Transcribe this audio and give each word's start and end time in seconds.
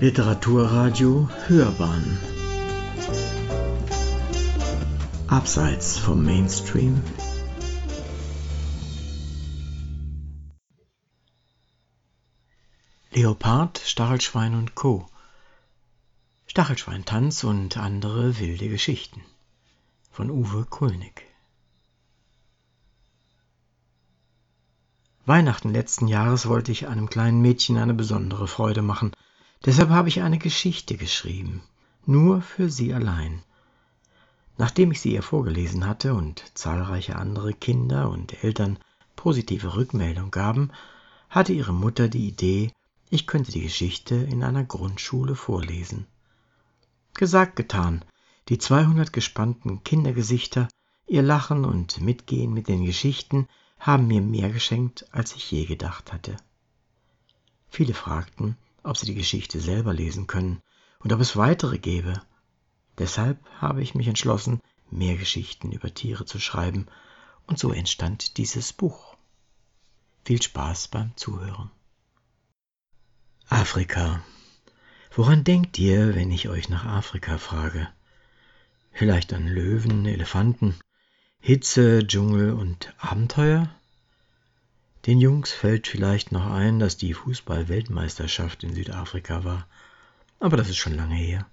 Literaturradio 0.00 1.28
Hörbahn 1.46 2.18
Abseits 5.26 5.98
vom 5.98 6.24
Mainstream 6.24 7.02
Leopard, 13.12 13.76
Stachelschwein 13.84 14.54
und 14.54 14.74
Co. 14.74 15.06
Stachelschweintanz 16.46 17.44
und 17.44 17.76
andere 17.76 18.38
wilde 18.38 18.70
Geschichten 18.70 19.20
von 20.10 20.30
Uwe 20.30 20.64
Kulnig 20.64 21.26
Weihnachten 25.26 25.74
letzten 25.74 26.08
Jahres 26.08 26.48
wollte 26.48 26.72
ich 26.72 26.88
einem 26.88 27.10
kleinen 27.10 27.42
Mädchen 27.42 27.76
eine 27.76 27.92
besondere 27.92 28.48
Freude 28.48 28.80
machen. 28.80 29.12
Deshalb 29.64 29.90
habe 29.90 30.08
ich 30.08 30.22
eine 30.22 30.38
Geschichte 30.38 30.96
geschrieben, 30.96 31.62
nur 32.06 32.40
für 32.40 32.70
sie 32.70 32.94
allein. 32.94 33.42
Nachdem 34.56 34.90
ich 34.90 35.00
sie 35.00 35.12
ihr 35.12 35.22
vorgelesen 35.22 35.86
hatte 35.86 36.14
und 36.14 36.42
zahlreiche 36.54 37.16
andere 37.16 37.52
Kinder 37.52 38.08
und 38.10 38.42
Eltern 38.42 38.78
positive 39.16 39.76
Rückmeldung 39.76 40.30
gaben, 40.30 40.70
hatte 41.28 41.52
ihre 41.52 41.74
Mutter 41.74 42.08
die 42.08 42.26
Idee, 42.26 42.72
ich 43.10 43.26
könnte 43.26 43.52
die 43.52 43.60
Geschichte 43.60 44.14
in 44.14 44.42
einer 44.42 44.64
Grundschule 44.64 45.34
vorlesen. 45.34 46.06
Gesagt, 47.12 47.56
getan. 47.56 48.02
Die 48.48 48.56
200 48.56 49.12
gespannten 49.12 49.84
Kindergesichter, 49.84 50.68
ihr 51.06 51.22
Lachen 51.22 51.66
und 51.66 52.00
Mitgehen 52.00 52.54
mit 52.54 52.66
den 52.68 52.86
Geschichten 52.86 53.46
haben 53.78 54.06
mir 54.06 54.22
mehr 54.22 54.48
geschenkt, 54.48 55.06
als 55.12 55.34
ich 55.34 55.50
je 55.50 55.66
gedacht 55.66 56.12
hatte. 56.12 56.36
Viele 57.68 57.94
fragten, 57.94 58.56
ob 58.82 58.96
sie 58.96 59.06
die 59.06 59.14
Geschichte 59.14 59.60
selber 59.60 59.92
lesen 59.92 60.26
können 60.26 60.62
und 61.00 61.12
ob 61.12 61.20
es 61.20 61.36
weitere 61.36 61.78
gäbe. 61.78 62.20
Deshalb 62.98 63.38
habe 63.60 63.82
ich 63.82 63.94
mich 63.94 64.08
entschlossen, 64.08 64.60
mehr 64.90 65.16
Geschichten 65.16 65.72
über 65.72 65.92
Tiere 65.92 66.24
zu 66.24 66.38
schreiben, 66.38 66.86
und 67.46 67.58
so 67.58 67.72
entstand 67.72 68.36
dieses 68.36 68.72
Buch. 68.72 69.16
Viel 70.24 70.40
Spaß 70.40 70.88
beim 70.88 71.16
Zuhören. 71.16 71.70
Afrika. 73.48 74.22
Woran 75.12 75.42
denkt 75.42 75.76
ihr, 75.78 76.14
wenn 76.14 76.30
ich 76.30 76.48
euch 76.48 76.68
nach 76.68 76.84
Afrika 76.84 77.38
frage? 77.38 77.88
Vielleicht 78.92 79.32
an 79.32 79.48
Löwen, 79.48 80.06
Elefanten, 80.06 80.78
Hitze, 81.40 82.06
Dschungel 82.06 82.52
und 82.52 82.94
Abenteuer? 82.98 83.74
Den 85.06 85.18
Jungs 85.18 85.50
fällt 85.50 85.86
vielleicht 85.86 86.30
noch 86.30 86.46
ein, 86.46 86.78
dass 86.78 86.98
die 86.98 87.14
Fußball-Weltmeisterschaft 87.14 88.64
in 88.64 88.74
Südafrika 88.74 89.44
war. 89.44 89.66
Aber 90.38 90.58
das 90.58 90.68
ist 90.68 90.76
schon 90.76 90.94
lange 90.94 91.14
her. 91.14 91.46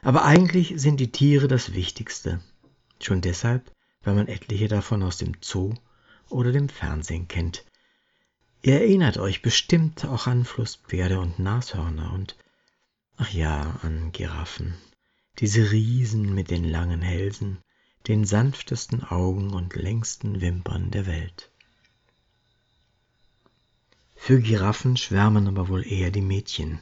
Aber 0.00 0.24
eigentlich 0.24 0.74
sind 0.76 0.98
die 0.98 1.12
Tiere 1.12 1.48
das 1.48 1.74
Wichtigste. 1.74 2.40
Schon 3.00 3.20
deshalb, 3.20 3.70
weil 4.02 4.14
man 4.14 4.28
etliche 4.28 4.68
davon 4.68 5.02
aus 5.02 5.18
dem 5.18 5.32
Zoo 5.42 5.74
oder 6.30 6.52
dem 6.52 6.68
Fernsehen 6.68 7.28
kennt. 7.28 7.64
Ihr 8.62 8.80
erinnert 8.80 9.18
euch 9.18 9.42
bestimmt 9.42 10.04
auch 10.06 10.26
an 10.26 10.44
Flusspferde 10.44 11.20
und 11.20 11.38
Nashörner 11.38 12.12
und, 12.12 12.36
ach 13.16 13.30
ja, 13.32 13.78
an 13.82 14.12
Giraffen. 14.12 14.74
Diese 15.38 15.70
Riesen 15.70 16.34
mit 16.34 16.50
den 16.50 16.64
langen 16.64 17.02
Hälsen, 17.02 17.58
den 18.08 18.24
sanftesten 18.24 19.04
Augen 19.04 19.52
und 19.52 19.76
längsten 19.76 20.40
Wimpern 20.40 20.90
der 20.90 21.06
Welt. 21.06 21.50
Für 24.16 24.40
Giraffen 24.40 24.96
schwärmen 24.96 25.46
aber 25.46 25.68
wohl 25.68 25.86
eher 25.86 26.10
die 26.10 26.22
Mädchen. 26.22 26.80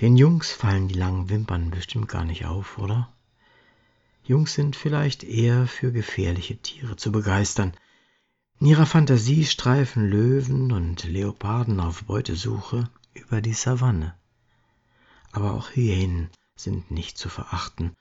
Den 0.00 0.16
Jungs 0.16 0.50
fallen 0.50 0.88
die 0.88 0.94
langen 0.94 1.28
Wimpern 1.28 1.70
bestimmt 1.70 2.08
gar 2.08 2.24
nicht 2.24 2.46
auf, 2.46 2.78
oder? 2.78 3.12
Jungs 4.24 4.54
sind 4.54 4.74
vielleicht 4.74 5.22
eher 5.22 5.68
für 5.68 5.92
gefährliche 5.92 6.56
Tiere 6.56 6.96
zu 6.96 7.12
begeistern. 7.12 7.72
In 8.58 8.66
ihrer 8.66 8.86
Fantasie 8.86 9.44
streifen 9.44 10.08
Löwen 10.08 10.72
und 10.72 11.04
Leoparden 11.04 11.78
auf 11.78 12.04
Beutesuche 12.04 12.90
über 13.12 13.40
die 13.40 13.52
Savanne. 13.52 14.14
Aber 15.30 15.54
auch 15.54 15.70
Hyänen 15.70 16.30
sind 16.56 16.90
nicht 16.90 17.18
zu 17.18 17.28
verachten 17.28 17.94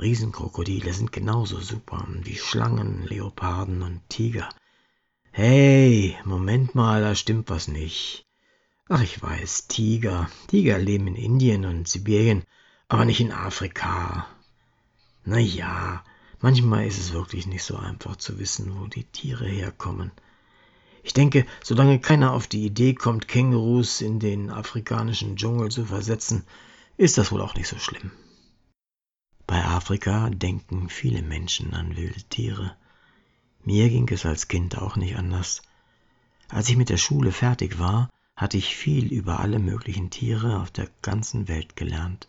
Riesenkrokodile 0.00 0.94
sind 0.94 1.12
genauso 1.12 1.60
super 1.60 2.06
wie 2.22 2.36
Schlangen, 2.36 3.06
Leoparden 3.06 3.82
und 3.82 4.00
Tiger. 4.08 4.48
Hey, 5.32 6.18
Moment 6.24 6.74
mal, 6.74 7.02
da 7.02 7.14
stimmt 7.14 7.50
was 7.50 7.68
nicht. 7.68 8.26
Ach, 8.88 9.00
ich 9.00 9.22
weiß, 9.22 9.68
Tiger. 9.68 10.28
Tiger 10.48 10.76
leben 10.76 11.06
in 11.06 11.14
Indien 11.14 11.64
und 11.66 11.86
Sibirien, 11.86 12.42
aber 12.88 13.04
nicht 13.04 13.20
in 13.20 13.30
Afrika. 13.30 14.26
Na 15.24 15.38
ja, 15.38 16.04
manchmal 16.40 16.84
ist 16.84 16.98
es 16.98 17.12
wirklich 17.12 17.46
nicht 17.46 17.62
so 17.62 17.76
einfach 17.76 18.16
zu 18.16 18.40
wissen, 18.40 18.76
wo 18.76 18.88
die 18.88 19.04
Tiere 19.04 19.46
herkommen. 19.46 20.10
Ich 21.04 21.12
denke, 21.12 21.46
solange 21.62 22.00
keiner 22.00 22.32
auf 22.32 22.48
die 22.48 22.66
Idee 22.66 22.94
kommt, 22.94 23.28
Kängurus 23.28 24.00
in 24.00 24.18
den 24.18 24.50
afrikanischen 24.50 25.36
Dschungel 25.36 25.70
zu 25.70 25.84
versetzen, 25.84 26.44
ist 26.96 27.18
das 27.18 27.30
wohl 27.30 27.40
auch 27.40 27.54
nicht 27.54 27.68
so 27.68 27.78
schlimm. 27.78 28.10
Bei 29.46 29.64
Afrika 29.64 30.28
denken 30.30 30.88
viele 30.88 31.22
Menschen 31.22 31.72
an 31.72 31.96
wilde 31.96 32.22
Tiere. 32.24 32.76
Mir 33.64 33.88
ging 33.88 34.08
es 34.10 34.24
als 34.24 34.48
Kind 34.48 34.78
auch 34.78 34.96
nicht 34.96 35.16
anders. 35.16 35.62
Als 36.48 36.68
ich 36.68 36.76
mit 36.76 36.88
der 36.88 36.96
Schule 36.96 37.30
fertig 37.30 37.78
war, 37.78 38.10
hatte 38.36 38.56
ich 38.56 38.74
viel 38.74 39.12
über 39.12 39.40
alle 39.40 39.58
möglichen 39.58 40.10
Tiere 40.10 40.60
auf 40.60 40.70
der 40.70 40.88
ganzen 41.02 41.46
Welt 41.46 41.76
gelernt. 41.76 42.28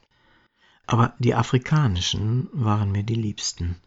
Aber 0.85 1.13
die 1.19 1.35
afrikanischen 1.35 2.49
waren 2.51 2.91
mir 2.91 3.03
die 3.03 3.15
liebsten. 3.15 3.77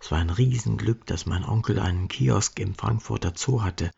Es 0.00 0.10
war 0.10 0.18
ein 0.18 0.30
Riesenglück, 0.30 1.06
dass 1.06 1.26
mein 1.26 1.44
Onkel 1.44 1.78
einen 1.78 2.08
Kiosk 2.08 2.58
im 2.58 2.74
Frankfurter 2.74 3.32
Zoo 3.36 3.62
hatte. 3.62 3.92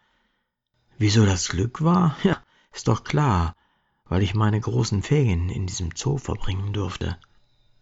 Wieso 0.98 1.24
das 1.24 1.48
Glück 1.48 1.82
war? 1.82 2.16
Ja, 2.22 2.42
ist 2.72 2.88
doch 2.88 3.04
klar, 3.04 3.56
weil 4.04 4.22
ich 4.22 4.34
meine 4.34 4.60
großen 4.60 5.02
Ferien 5.02 5.48
in 5.48 5.66
diesem 5.66 5.90
Zoo 5.96 6.18
verbringen 6.18 6.74
durfte. 6.74 7.18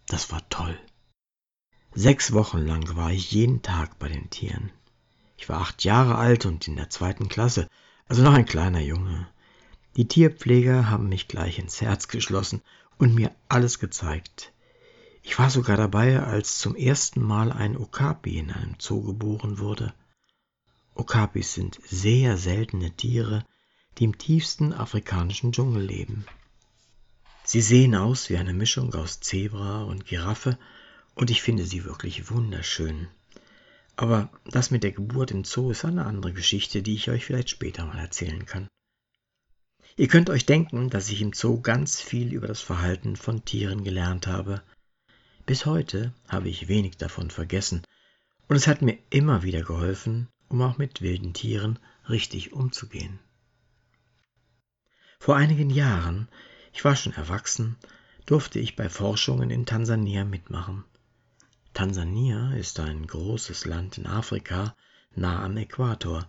Das 0.07 0.31
war 0.31 0.49
toll. 0.49 0.79
Sechs 1.95 2.33
Wochen 2.33 2.59
lang 2.59 2.97
war 2.97 3.13
ich 3.13 3.33
jeden 3.33 3.61
Tag 3.61 3.99
bei 3.99 4.09
den 4.09 4.31
Tieren. 4.31 4.73
Ich 5.37 5.51
war 5.51 5.61
acht 5.61 5.85
Jahre 5.85 6.17
alt 6.17 6.47
und 6.47 6.67
in 6.67 6.77
der 6.77 6.89
zweiten 6.89 7.29
Klasse, 7.29 7.69
also 8.09 8.23
noch 8.23 8.33
ein 8.33 8.47
kleiner 8.47 8.81
Junge. 8.81 9.29
Die 9.97 10.09
Tierpfleger 10.09 10.89
haben 10.89 11.11
mich 11.11 11.29
gleich 11.29 11.59
ins 11.59 11.83
Herz 11.83 12.09
geschlossen 12.09 12.63
und 12.97 13.15
mir 13.15 13.31
alles 13.49 13.79
gezeigt. 13.79 14.53
Ich 15.23 15.39
war 15.39 15.51
sogar 15.51 15.77
dabei, 15.77 16.23
als 16.23 16.59
zum 16.59 16.75
ersten 16.75 17.23
Mal 17.23 17.53
ein 17.53 17.77
Okapi 17.77 18.39
in 18.39 18.51
einem 18.51 18.77
Zoo 18.79 19.03
geboren 19.03 19.59
wurde. 19.59 19.93
Okapis 20.95 21.53
sind 21.53 21.79
sehr 21.85 22.39
seltene 22.39 22.93
Tiere, 22.93 23.45
die 23.99 24.05
im 24.05 24.17
tiefsten 24.17 24.73
afrikanischen 24.73 25.53
Dschungel 25.53 25.83
leben. 25.83 26.25
Sie 27.45 27.61
sehen 27.61 27.95
aus 27.95 28.31
wie 28.31 28.39
eine 28.39 28.55
Mischung 28.55 28.95
aus 28.95 29.21
Zebra 29.21 29.83
und 29.83 30.07
Giraffe 30.07 30.59
und 31.15 31.31
ich 31.31 31.43
finde 31.43 31.65
sie 31.65 31.85
wirklich 31.85 32.31
wunderschön. 32.31 33.09
Aber 33.97 34.31
das 34.47 34.71
mit 34.71 34.83
der 34.83 34.93
Geburt 34.93 35.31
im 35.31 35.45
Zoo 35.45 35.71
ist 35.71 35.85
eine 35.85 36.05
andere 36.05 36.33
Geschichte, 36.33 36.83
die 36.83 36.95
ich 36.95 37.11
euch 37.11 37.25
vielleicht 37.25 37.51
später 37.51 37.85
mal 37.85 37.99
erzählen 37.99 38.47
kann. 38.47 38.69
Ihr 39.97 40.09
könnt 40.09 40.31
euch 40.31 40.47
denken, 40.47 40.89
dass 40.89 41.11
ich 41.11 41.21
im 41.21 41.35
Zoo 41.35 41.61
ganz 41.61 42.01
viel 42.01 42.33
über 42.33 42.47
das 42.47 42.61
Verhalten 42.61 43.17
von 43.17 43.45
Tieren 43.45 43.85
gelernt 43.85 44.27
habe. 44.27 44.63
Bis 45.45 45.67
heute 45.67 46.15
habe 46.29 46.49
ich 46.49 46.69
wenig 46.69 46.97
davon 46.97 47.31
vergessen 47.31 47.83
und 48.49 48.57
es 48.57 48.67
hat 48.67 48.81
mir 48.81 48.99
immer 49.11 49.43
wieder 49.43 49.63
geholfen, 49.63 50.29
um 50.49 50.63
auch 50.63 50.79
mit 50.79 51.03
wilden 51.03 51.35
Tieren 51.35 51.79
richtig 52.09 52.53
umzugehen. 52.53 53.19
Vor 55.19 55.37
einigen 55.37 55.71
Jahren 55.71 56.29
ich 56.73 56.85
war 56.85 56.97
schon 56.97 57.13
erwachsen, 57.13 57.77
durfte 58.27 58.59
ich 58.59 58.77
bei 58.77 58.89
Forschungen 58.89 59.51
in 59.51 59.67
Tansania 59.67 60.25
mitmachen. 60.25 60.85
Tansania 61.75 62.53
ist 62.53 62.81
ein 62.81 63.07
großes 63.07 63.65
Land 63.65 63.97
in 63.99 64.07
Afrika, 64.07 64.77
nah 65.15 65.43
am 65.43 65.57
Äquator. 65.57 66.27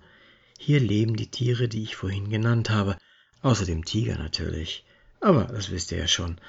Hier 0.57 0.80
leben 0.80 1.16
die 1.16 1.30
Tiere, 1.30 1.68
die 1.68 1.84
ich 1.84 1.95
vorhin 1.95 2.30
genannt 2.30 2.69
habe, 2.69 2.98
außer 3.42 3.66
dem 3.66 3.84
Tiger 3.84 4.18
natürlich. 4.18 4.86
Aber 5.19 5.45
das 5.45 5.69
wisst 5.72 5.92
ihr 5.92 5.98
ja 6.00 6.07
schon. 6.07 6.40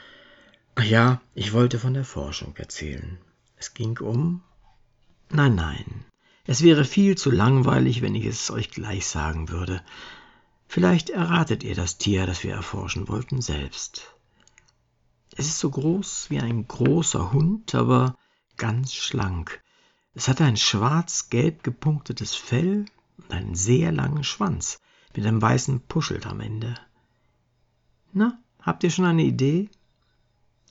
Ach 0.76 0.85
ja, 0.85 1.20
ich 1.35 1.52
wollte 1.52 1.79
von 1.79 1.94
der 1.94 2.05
Forschung 2.05 2.55
erzählen. 2.56 3.19
Es 3.56 3.75
ging 3.75 3.99
um. 3.99 4.43
Nein, 5.31 5.55
nein. 5.55 6.05
Es 6.47 6.62
wäre 6.62 6.85
viel 6.85 7.17
zu 7.17 7.31
langweilig, 7.31 8.02
wenn 8.02 8.14
ich 8.14 8.26
es 8.26 8.50
euch 8.50 8.70
gleich 8.70 9.06
sagen 9.06 9.49
würde. 9.49 9.82
Vielleicht 10.69 11.11
erratet 11.11 11.64
ihr 11.64 11.75
das 11.75 11.99
Tier, 11.99 12.26
das 12.26 12.44
wir 12.44 12.52
erforschen 12.52 13.08
wollten, 13.08 13.40
selbst. 13.40 14.14
Es 15.37 15.47
ist 15.47 15.58
so 15.58 15.70
groß 15.70 16.31
wie 16.31 16.40
ein 16.40 16.69
großer 16.69 17.32
Hund, 17.32 17.75
aber 17.75 18.17
ganz 18.56 18.94
schlank. 18.94 19.62
Es 20.14 20.28
hat 20.28 20.40
ein 20.40 20.56
schwarz-gelb 20.56 21.62
gepunktetes 21.62 22.34
Fell 22.34 22.86
und 23.18 23.30
einen 23.32 23.54
sehr 23.54 23.92
langen 23.92 24.24
Schwanz 24.24 24.80
mit 25.14 25.26
einem 25.26 25.42
weißen 25.42 25.80
Puschelt 25.80 26.26
am 26.26 26.40
Ende. 26.40 26.74
Na, 28.12 28.38
Habt 28.64 28.82
ihr 28.82 28.90
schon 28.90 29.04
eine 29.04 29.22
Idee? 29.22 29.68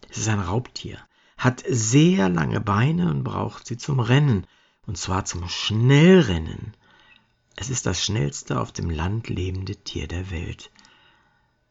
Es 0.10 0.18
ist 0.18 0.28
ein 0.28 0.40
Raubtier, 0.40 0.98
hat 1.38 1.64
sehr 1.68 2.28
lange 2.28 2.60
Beine 2.60 3.10
und 3.12 3.24
braucht 3.24 3.68
sie 3.68 3.78
zum 3.78 4.00
Rennen, 4.00 4.48
und 4.88 4.98
zwar 4.98 5.26
zum 5.26 5.48
Schnellrennen. 5.48 6.74
Es 7.56 7.70
ist 7.70 7.86
das 7.86 8.04
schnellste 8.04 8.60
auf 8.60 8.72
dem 8.72 8.90
Land 8.90 9.30
lebende 9.30 9.76
Tier 9.76 10.08
der 10.08 10.32
Welt. 10.32 10.72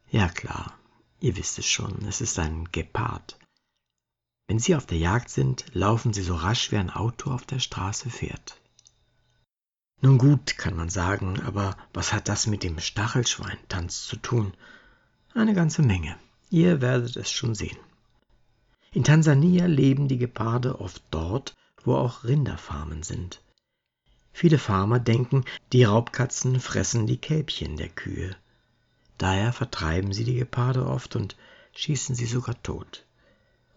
Ja 0.09 0.29
klar, 0.29 0.73
ihr 1.19 1.35
wisst 1.35 1.59
es 1.59 1.65
schon, 1.65 2.05
es 2.07 2.21
ist 2.21 2.39
ein 2.39 2.69
Gepard. 2.71 3.37
Wenn 4.53 4.59
Sie 4.59 4.75
auf 4.75 4.85
der 4.85 4.99
Jagd 4.99 5.31
sind, 5.31 5.65
laufen 5.73 6.13
Sie 6.13 6.21
so 6.21 6.35
rasch 6.35 6.71
wie 6.71 6.77
ein 6.77 6.91
Auto 6.91 7.31
auf 7.31 7.43
der 7.43 7.57
Straße 7.57 8.11
fährt. 8.11 8.61
Nun 9.99 10.19
gut, 10.19 10.59
kann 10.59 10.75
man 10.75 10.89
sagen, 10.89 11.41
aber 11.41 11.75
was 11.91 12.13
hat 12.13 12.29
das 12.29 12.45
mit 12.45 12.61
dem 12.61 12.77
Stachelschweintanz 12.79 14.05
zu 14.05 14.15
tun? 14.15 14.53
Eine 15.33 15.55
ganze 15.55 15.81
Menge. 15.81 16.15
Ihr 16.51 16.81
werdet 16.81 17.17
es 17.17 17.31
schon 17.31 17.55
sehen. 17.55 17.79
In 18.91 19.03
Tansania 19.03 19.65
leben 19.65 20.07
die 20.07 20.19
Geparde 20.19 20.79
oft 20.79 21.01
dort, 21.09 21.55
wo 21.83 21.95
auch 21.95 22.23
Rinderfarmen 22.23 23.01
sind. 23.01 23.41
Viele 24.33 24.59
Farmer 24.59 24.99
denken, 24.99 25.45
die 25.71 25.83
Raubkatzen 25.83 26.59
fressen 26.59 27.07
die 27.07 27.17
Kälbchen 27.17 27.75
der 27.75 27.89
Kühe. 27.89 28.35
Daher 29.17 29.51
vertreiben 29.51 30.13
sie 30.13 30.25
die 30.25 30.35
Geparde 30.35 30.85
oft 30.85 31.15
und 31.15 31.37
schießen 31.73 32.13
sie 32.13 32.27
sogar 32.27 32.61
tot, 32.61 33.03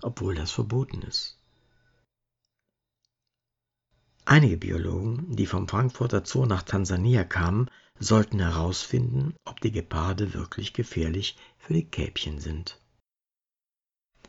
obwohl 0.02 0.34
das 0.34 0.50
verboten 0.50 1.02
ist. 1.02 1.38
Einige 4.24 4.56
Biologen, 4.56 5.36
die 5.36 5.46
vom 5.46 5.68
Frankfurter 5.68 6.24
Zoo 6.24 6.46
nach 6.46 6.62
Tansania 6.62 7.22
kamen, 7.22 7.70
sollten 7.98 8.40
herausfinden, 8.40 9.36
ob 9.44 9.60
die 9.60 9.70
Geparde 9.70 10.34
wirklich 10.34 10.72
gefährlich 10.72 11.36
für 11.58 11.74
die 11.74 11.86
Kälbchen 11.86 12.40
sind. 12.40 12.80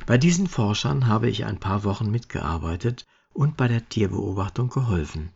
Bei 0.06 0.18
diesen 0.18 0.48
Forschern 0.48 1.08
habe 1.08 1.30
ich 1.30 1.46
ein 1.46 1.60
paar 1.60 1.84
Wochen 1.84 2.12
mitgearbeitet 2.12 3.08
und 3.34 3.58
bei 3.58 3.68
der 3.68 3.90
Tierbeobachtung 3.90 4.69
geholfen. 4.69 5.34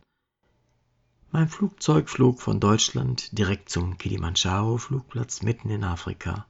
Mein 1.32 1.48
Flugzeug 1.48 2.10
flog 2.10 2.42
von 2.42 2.60
Deutschland 2.60 3.38
direkt 3.38 3.70
zum 3.70 3.98
Kilimanjaro-Flugplatz 3.98 5.42
mitten 5.42 5.70
in 5.70 5.84
Afrika. 5.84 6.46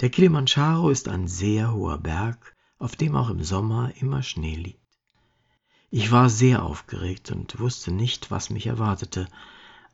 Der 0.00 0.08
Kilimanjaro 0.08 0.90
ist 0.90 1.08
ein 1.08 1.28
sehr 1.28 1.72
hoher 1.74 1.98
Berg, 1.98 2.56
auf 2.78 2.96
dem 2.96 3.16
auch 3.16 3.30
im 3.30 3.42
Sommer 3.42 3.92
immer 4.00 4.22
Schnee 4.22 4.54
liegt. 4.54 4.80
Ich 5.90 6.12
war 6.12 6.28
sehr 6.28 6.62
aufgeregt 6.62 7.30
und 7.30 7.58
wusste 7.58 7.90
nicht, 7.90 8.30
was 8.30 8.50
mich 8.50 8.66
erwartete. 8.66 9.26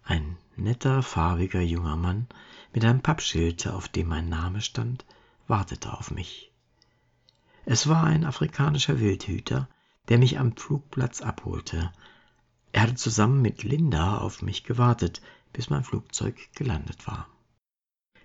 Ein 0.02 0.36
netter, 0.56 1.02
farbiger 1.02 1.60
junger 1.60 1.96
Mann 1.96 2.26
mit 2.72 2.84
einem 2.84 3.00
Pappschild, 3.00 3.68
auf 3.68 3.88
dem 3.88 4.08
mein 4.08 4.28
Name 4.28 4.60
stand, 4.60 5.04
wartete 5.46 5.92
auf 5.92 6.10
mich. 6.10 6.52
Es 7.64 7.88
war 7.88 8.04
ein 8.04 8.24
afrikanischer 8.24 9.00
Wildhüter, 9.00 9.68
der 10.08 10.18
mich 10.18 10.38
am 10.38 10.56
Flugplatz 10.56 11.22
abholte. 11.22 11.92
Er 12.72 12.82
hatte 12.82 12.96
zusammen 12.96 13.40
mit 13.40 13.62
Linda 13.62 14.18
auf 14.18 14.42
mich 14.42 14.64
gewartet, 14.64 15.22
bis 15.52 15.70
mein 15.70 15.84
Flugzeug 15.84 16.36
gelandet 16.54 17.06
war. 17.06 17.28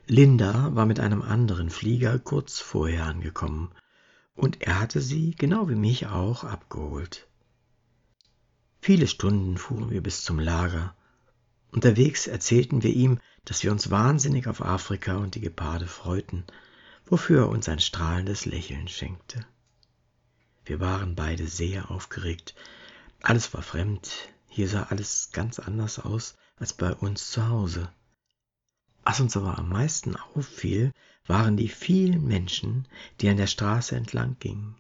Linda 0.08 0.76
war 0.76 0.88
mit 0.88 1.00
einem 1.00 1.22
anderen 1.22 1.70
Flieger 1.70 2.18
kurz 2.18 2.60
vorher 2.60 3.06
angekommen, 3.06 3.70
und 4.40 4.62
er 4.62 4.80
hatte 4.80 5.02
sie, 5.02 5.36
genau 5.38 5.68
wie 5.70 5.76
mich 5.76 6.08
auch, 6.08 6.46
abgeholt. 6.46 7.28
Viele 8.82 9.08
Stunden 9.08 9.58
fuhren 9.58 9.90
wir 9.90 10.02
bis 10.02 10.24
zum 10.24 10.40
Lager. 10.40 10.96
Unterwegs 11.72 12.26
erzählten 12.26 12.82
wir 12.82 12.92
ihm, 12.92 13.20
dass 13.44 13.64
wir 13.64 13.72
uns 13.72 13.92
wahnsinnig 13.92 14.48
auf 14.48 14.62
Afrika 14.62 15.18
und 15.18 15.36
die 15.36 15.42
Geparde 15.42 15.88
freuten, 15.88 16.46
wofür 17.06 17.42
er 17.42 17.50
uns 17.50 17.68
ein 17.68 17.80
strahlendes 17.80 18.46
Lächeln 18.46 18.88
schenkte. 18.88 19.46
Wir 20.64 20.80
waren 20.80 21.16
beide 21.16 21.48
sehr 21.48 21.92
aufgeregt. 21.92 22.56
Alles 23.22 23.54
war 23.54 23.62
fremd, 23.62 24.10
hier 24.48 24.70
sah 24.70 24.84
alles 24.84 25.32
ganz 25.34 25.60
anders 25.60 26.00
aus 26.00 26.38
als 26.56 26.74
bei 26.74 26.94
uns 26.94 27.30
zu 27.32 27.50
Hause. 27.50 27.92
Was 29.10 29.20
uns 29.20 29.36
aber 29.36 29.58
am 29.58 29.70
meisten 29.70 30.16
auffiel, 30.16 30.94
waren 31.26 31.58
die 31.58 31.68
vielen 31.68 32.28
Menschen, 32.28 32.88
die 33.20 33.30
an 33.30 33.38
der 33.38 33.48
Straße 33.48 33.96
entlang 33.96 34.38
gingen. 34.40 34.76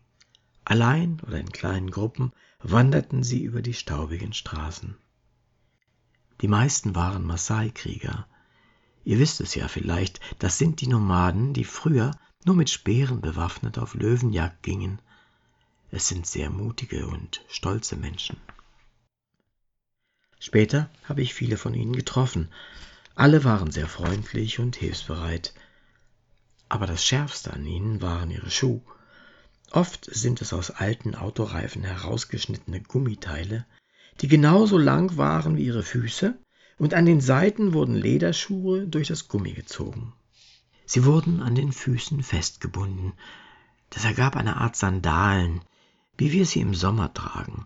Allein 0.64 1.20
oder 1.22 1.40
in 1.40 1.52
kleinen 1.52 1.90
Gruppen 1.90 2.32
wanderten 2.62 3.24
sie 3.24 3.42
über 3.42 3.64
die 3.64 3.74
staubigen 3.74 4.34
Straßen. 4.34 4.96
Die 6.42 6.48
meisten 6.48 6.94
waren 6.94 7.26
Maasai-Krieger. 7.26 8.28
Ihr 9.04 9.18
wisst 9.18 9.42
es 9.42 9.56
ja 9.56 9.68
vielleicht, 9.68 10.20
das 10.38 10.60
sind 10.60 10.82
die 10.82 10.88
Nomaden, 10.88 11.56
die 11.56 11.66
früher 11.66 12.12
nur 12.46 12.56
mit 12.56 12.70
Speeren 12.70 13.22
bewaffnet 13.22 13.80
auf 13.80 13.96
Löwenjagd 13.96 14.62
gingen. 14.62 15.02
Es 15.90 16.08
sind 16.08 16.28
sehr 16.28 16.52
mutige 16.52 17.08
und 17.08 17.44
stolze 17.48 17.96
Menschen. 17.96 18.38
Später 20.40 20.88
habe 21.06 21.24
ich 21.24 21.34
viele 21.34 21.58
von 21.58 21.74
ihnen 21.74 21.96
getroffen. 21.96 22.50
Alle 23.20 23.44
waren 23.44 23.70
sehr 23.70 23.90
freundlich 23.90 24.60
und 24.60 24.78
hilfsbereit. 24.78 25.54
Aber 26.70 26.88
das 26.88 27.04
Schärfste 27.04 27.52
an 27.52 27.66
ihnen 27.66 28.02
waren 28.02 28.32
ihre 28.32 28.50
Schuhe. 28.50 28.82
Oft 29.72 30.06
sind 30.06 30.40
es 30.42 30.54
aus 30.54 30.72
alten 30.72 31.16
Autoreifen 31.16 31.84
herausgeschnittene 31.84 32.80
Gummiteile, 32.80 33.66
die 34.22 34.30
genauso 34.30 34.78
lang 34.78 35.18
waren 35.18 35.58
wie 35.58 35.66
ihre 35.66 35.84
Füße, 35.84 36.40
und 36.78 36.94
an 36.94 37.06
den 37.06 37.20
Seiten 37.20 37.74
wurden 37.74 37.96
Lederschuhe 37.96 38.88
durch 38.88 39.10
das 39.10 39.28
Gummi 39.28 39.52
gezogen. 39.52 40.14
Sie 40.86 41.04
wurden 41.04 41.42
an 41.42 41.56
den 41.56 41.74
Füßen 41.74 42.24
festgebunden. 42.24 43.12
Das 43.90 44.06
ergab 44.06 44.38
eine 44.38 44.56
Art 44.56 44.78
Sandalen, 44.78 45.60
wie 46.18 46.32
wir 46.32 46.46
sie 46.46 46.62
im 46.62 46.74
Sommer 46.74 47.14
tragen. 47.14 47.66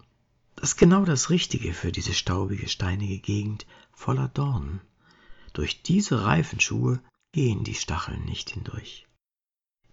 Das 0.55 0.69
ist 0.69 0.77
genau 0.77 1.05
das 1.05 1.29
Richtige 1.29 1.73
für 1.73 1.91
diese 1.91 2.15
staubige, 2.15 2.67
steinige 2.67 3.19
Gegend 3.19 3.67
voller 3.91 4.29
Dornen. 4.29 4.81
Durch 5.53 5.83
diese 5.83 6.23
Reifenschuhe 6.23 6.99
gehen 7.31 7.63
die 7.63 7.75
Stacheln 7.75 8.25
nicht 8.25 8.49
hindurch. 8.49 9.07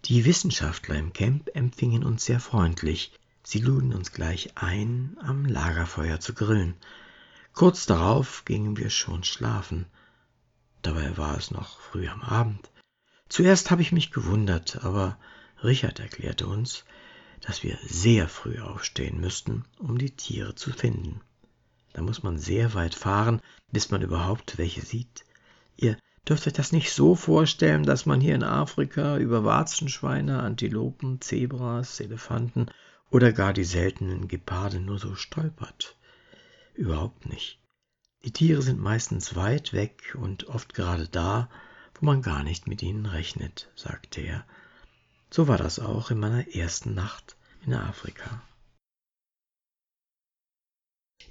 Die 0.05 0.25
Wissenschaftler 0.25 0.95
im 0.95 1.13
Camp 1.13 1.49
empfingen 1.53 2.03
uns 2.03 2.25
sehr 2.25 2.39
freundlich. 2.39 3.11
Sie 3.43 3.59
luden 3.59 3.93
uns 3.93 4.11
gleich 4.11 4.57
ein, 4.57 5.15
am 5.21 5.45
Lagerfeuer 5.45 6.19
zu 6.19 6.33
grillen. 6.33 6.75
Kurz 7.53 7.85
darauf 7.85 8.43
gingen 8.45 8.77
wir 8.77 8.89
schon 8.89 9.23
schlafen. 9.23 9.85
Dabei 10.81 11.17
war 11.17 11.37
es 11.37 11.51
noch 11.51 11.79
früh 11.79 12.07
am 12.07 12.21
Abend. 12.21 12.71
Zuerst 13.29 13.69
habe 13.69 13.83
ich 13.83 13.91
mich 13.91 14.11
gewundert, 14.11 14.83
aber 14.83 15.19
Richard 15.63 15.99
erklärte 15.99 16.47
uns, 16.47 16.85
dass 17.41 17.63
wir 17.63 17.77
sehr 17.83 18.27
früh 18.27 18.59
aufstehen 18.59 19.19
müssten, 19.19 19.65
um 19.77 19.97
die 19.97 20.11
Tiere 20.11 20.55
zu 20.55 20.71
finden. 20.71 21.21
Da 21.93 22.01
muss 22.01 22.23
man 22.23 22.39
sehr 22.39 22.73
weit 22.73 22.95
fahren, 22.95 23.41
bis 23.71 23.91
man 23.91 24.01
überhaupt 24.01 24.57
welche 24.57 24.81
sieht. 24.81 25.25
Ihr 25.77 25.97
Dürft 26.27 26.45
euch 26.45 26.53
das 26.53 26.71
nicht 26.71 26.93
so 26.93 27.15
vorstellen, 27.15 27.83
dass 27.83 28.05
man 28.05 28.21
hier 28.21 28.35
in 28.35 28.43
Afrika 28.43 29.17
über 29.17 29.43
Warzenschweine, 29.43 30.41
Antilopen, 30.41 31.19
Zebras, 31.19 31.99
Elefanten 31.99 32.67
oder 33.09 33.33
gar 33.33 33.53
die 33.53 33.63
seltenen 33.63 34.27
Geparde 34.27 34.79
nur 34.79 34.99
so 34.99 35.15
stolpert. 35.15 35.97
Überhaupt 36.75 37.25
nicht. 37.25 37.59
Die 38.23 38.31
Tiere 38.31 38.61
sind 38.61 38.79
meistens 38.79 39.35
weit 39.35 39.73
weg 39.73 40.15
und 40.19 40.47
oft 40.47 40.75
gerade 40.75 41.07
da, 41.07 41.49
wo 41.95 42.05
man 42.05 42.21
gar 42.21 42.43
nicht 42.43 42.67
mit 42.67 42.83
ihnen 42.83 43.07
rechnet, 43.07 43.71
sagte 43.75 44.21
er. 44.21 44.45
So 45.31 45.47
war 45.47 45.57
das 45.57 45.79
auch 45.79 46.11
in 46.11 46.19
meiner 46.19 46.53
ersten 46.53 46.93
Nacht 46.93 47.35
in 47.65 47.73
Afrika. 47.73 48.43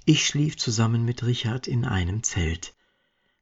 Ich 0.03 0.25
schlief 0.25 0.57
zusammen 0.57 1.05
mit 1.05 1.23
Richard 1.23 1.67
in 1.67 1.85
einem 1.85 2.23
Zelt. 2.23 2.73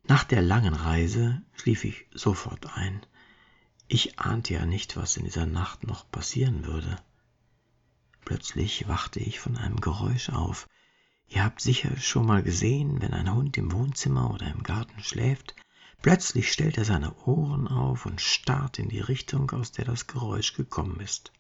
Nach 0.10 0.24
der 0.24 0.42
langen 0.42 0.74
Reise 0.74 1.40
schlief 1.54 1.84
ich 1.84 2.08
sofort 2.12 2.76
ein. 2.76 3.06
Ich 3.88 4.18
ahnte 4.18 4.56
ja 4.56 4.66
nicht, 4.66 4.98
was 4.98 5.16
in 5.18 5.26
dieser 5.26 5.46
Nacht 5.46 5.86
noch 5.86 6.10
passieren 6.10 6.66
würde. 6.66 7.00
Plötzlich 8.26 8.88
wachte 8.88 9.20
ich 9.20 9.40
von 9.40 9.56
einem 9.56 9.80
Geräusch 9.80 10.30
auf. 10.30 10.68
Ihr 11.28 11.44
habt 11.44 11.62
sicher 11.62 11.96
schon 11.98 12.26
mal 12.26 12.42
gesehen, 12.42 13.04
wenn 13.04 13.14
ein 13.14 13.32
Hund 13.32 13.56
im 13.58 13.72
Wohnzimmer 13.72 14.34
oder 14.34 14.50
im 14.50 14.64
Garten 14.64 15.00
schläft, 15.04 15.56
plötzlich 16.02 16.52
stellt 16.52 16.80
er 16.80 16.86
seine 16.86 17.14
Ohren 17.26 17.68
auf 17.68 18.08
und 18.08 18.20
starrt 18.20 18.80
in 18.80 18.90
die 18.90 19.02
Richtung, 19.02 19.52
aus 19.52 19.74
der 19.74 19.86
das 19.86 20.08
Geräusch 20.08 20.54
gekommen 20.56 21.00
ist. 21.02 21.32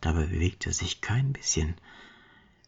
Dabei 0.00 0.24
bewegt 0.24 0.66
er 0.66 0.72
sich 0.72 1.02
kein 1.02 1.34
bisschen. 1.34 1.74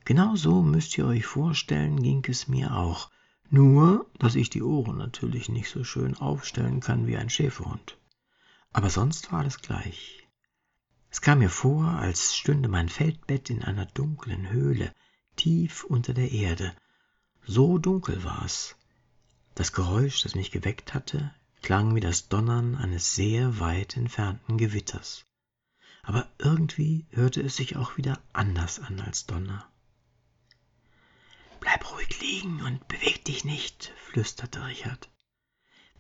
Genau 0.04 0.36
so 0.36 0.60
müsst 0.60 0.98
ihr 0.98 1.06
euch 1.06 1.24
vorstellen, 1.24 2.02
ging 2.02 2.22
es 2.28 2.46
mir 2.46 2.76
auch. 2.76 3.10
Nur, 3.50 4.06
dass 4.18 4.34
ich 4.34 4.50
die 4.50 4.62
Ohren 4.62 4.98
natürlich 4.98 5.48
nicht 5.48 5.70
so 5.70 5.82
schön 5.82 6.14
aufstellen 6.16 6.80
kann 6.80 7.06
wie 7.06 7.16
ein 7.16 7.30
Schäferhund. 7.30 7.96
Aber 8.72 8.90
sonst 8.90 9.32
war 9.32 9.40
alles 9.40 9.62
gleich. 9.62 10.28
Es 11.10 11.22
kam 11.22 11.38
mir 11.38 11.48
vor, 11.48 11.84
als 11.86 12.36
stünde 12.36 12.68
mein 12.68 12.90
Feldbett 12.90 13.48
in 13.48 13.64
einer 13.64 13.86
dunklen 13.86 14.50
Höhle, 14.50 14.94
tief 15.36 15.84
unter 15.84 16.12
der 16.12 16.30
Erde. 16.30 16.74
So 17.46 17.78
dunkel 17.78 18.22
war 18.24 18.44
es. 18.44 18.76
Das 19.54 19.72
Geräusch, 19.72 20.22
das 20.22 20.34
mich 20.34 20.50
geweckt 20.50 20.92
hatte, 20.92 21.32
klang 21.62 21.94
wie 21.94 22.00
das 22.00 22.28
Donnern 22.28 22.74
eines 22.74 23.14
sehr 23.14 23.58
weit 23.58 23.96
entfernten 23.96 24.58
Gewitters. 24.58 25.24
Aber 26.02 26.28
irgendwie 26.38 27.06
hörte 27.10 27.40
es 27.40 27.56
sich 27.56 27.76
auch 27.76 27.96
wieder 27.96 28.20
anders 28.34 28.78
an 28.78 29.00
als 29.00 29.26
Donner. 29.26 29.66
Bleib 31.60 31.90
ruhig 31.92 32.20
liegen 32.20 32.62
und 32.62 32.86
beweg 32.88 33.24
dich 33.24 33.44
nicht, 33.44 33.92
flüsterte 34.06 34.64
Richard. 34.66 35.10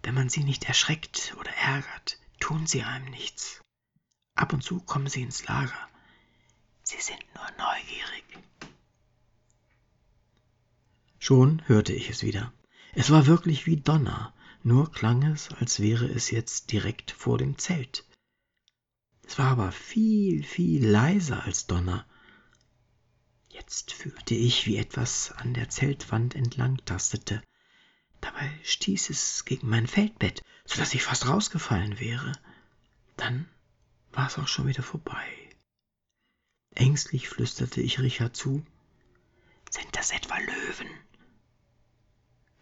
Wenn 0.02 0.14
man 0.14 0.28
sie 0.28 0.44
nicht 0.44 0.64
erschreckt 0.64 1.34
oder 1.38 1.50
ärgert, 1.52 2.18
tun 2.40 2.66
sie 2.66 2.82
einem 2.82 3.10
nichts. 3.10 3.60
Ab 4.34 4.52
und 4.52 4.62
zu 4.62 4.80
kommen 4.80 5.08
sie 5.08 5.22
ins 5.22 5.46
Lager. 5.46 5.88
Sie 6.82 7.00
sind 7.00 7.22
nur 7.34 7.44
neugierig. 7.58 8.24
Schon 11.18 11.66
hörte 11.66 11.92
ich 11.92 12.08
es 12.08 12.22
wieder. 12.22 12.52
Es 12.94 13.10
war 13.10 13.26
wirklich 13.26 13.66
wie 13.66 13.76
Donner, 13.76 14.32
nur 14.62 14.90
klang 14.92 15.22
es, 15.24 15.52
als 15.52 15.80
wäre 15.80 16.06
es 16.06 16.30
jetzt 16.30 16.72
direkt 16.72 17.10
vor 17.10 17.36
dem 17.36 17.58
Zelt. 17.58 18.04
Es 19.22 19.38
war 19.38 19.50
aber 19.50 19.72
viel, 19.72 20.42
viel 20.42 20.86
leiser 20.86 21.44
als 21.44 21.66
Donner. 21.66 22.06
Jetzt 23.68 23.92
fühlte 23.92 24.34
ich, 24.34 24.64
wie 24.64 24.78
etwas 24.78 25.30
an 25.30 25.52
der 25.52 25.68
Zeltwand 25.68 26.34
entlang 26.34 26.78
tastete. 26.86 27.42
Dabei 28.22 28.50
stieß 28.64 29.10
es 29.10 29.44
gegen 29.44 29.68
mein 29.68 29.86
Feldbett, 29.86 30.42
so 30.64 30.78
dass 30.78 30.94
ich 30.94 31.02
fast 31.02 31.28
rausgefallen 31.28 32.00
wäre. 32.00 32.32
Dann 33.18 33.46
war 34.10 34.26
es 34.26 34.38
auch 34.38 34.48
schon 34.48 34.68
wieder 34.68 34.82
vorbei. 34.82 35.50
Ängstlich 36.76 37.28
flüsterte 37.28 37.82
ich 37.82 38.00
Richard 38.00 38.34
zu. 38.34 38.64
Sind 39.70 39.94
das 39.94 40.12
etwa 40.12 40.38
Löwen? 40.38 40.88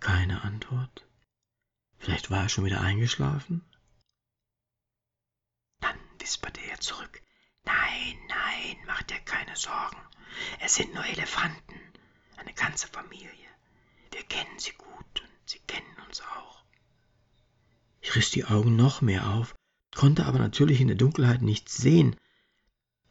Keine 0.01 0.43
Antwort. 0.43 1.07
Vielleicht 1.99 2.33
war 2.33 2.43
er 2.43 2.49
schon 2.49 2.65
wieder 2.65 2.81
eingeschlafen? 2.81 3.65
Dann 5.79 6.01
wisperte 6.19 6.63
er 6.63 6.81
zurück. 6.81 7.23
Nein, 7.63 8.19
nein, 8.27 8.77
mach 8.87 9.05
dir 9.05 9.21
keine 9.21 9.55
Sorgen. 9.55 9.99
Es 10.61 10.75
sind 10.75 10.95
nur 10.95 11.05
Elefanten, 11.05 11.81
eine 12.37 12.53
ganze 12.55 12.89
Familie. 12.89 13.31
Wir 14.13 14.23
kennen 14.25 14.59
sie 14.59 14.73
gut 14.73 15.21
und 15.21 15.31
sie 15.45 15.61
kennen 15.67 15.97
uns 16.07 16.21
auch. 16.21 16.65
Ich 18.01 18.15
riss 18.15 18.31
die 18.31 18.45
Augen 18.45 18.77
noch 18.77 19.01
mehr 19.01 19.29
auf, 19.29 19.55
konnte 19.95 20.27
aber 20.27 20.39
natürlich 20.39 20.81
in 20.81 20.89
der 20.89 20.97
Dunkelheit 20.97 21.43
nichts 21.43 21.77
sehen. 21.77 22.17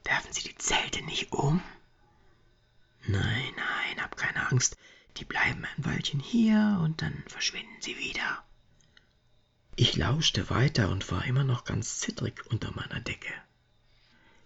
Werfen 0.04 0.32
Sie 0.32 0.44
die 0.44 0.56
Zelte 0.56 1.04
nicht 1.04 1.32
um? 1.32 1.62
Nein, 3.08 3.54
nein, 3.56 4.04
hab 4.04 4.18
keine 4.18 4.50
Angst. 4.50 4.78
Die 5.18 5.26
bleiben 5.26 5.66
ein 5.66 5.86
Weilchen 5.86 6.20
hier 6.20 6.80
und 6.84 7.02
dann 7.02 7.24
verschwinden 7.28 7.82
sie 7.82 7.98
wieder. 7.98 8.44
Ich 9.76 9.96
lauschte 9.96 10.50
weiter 10.50 10.90
und 10.90 11.12
war 11.12 11.26
immer 11.26 11.44
noch 11.44 11.66
ganz 11.66 12.00
zittrig 12.00 12.46
unter 12.48 12.72
meiner 12.72 13.00
Decke. 13.00 13.34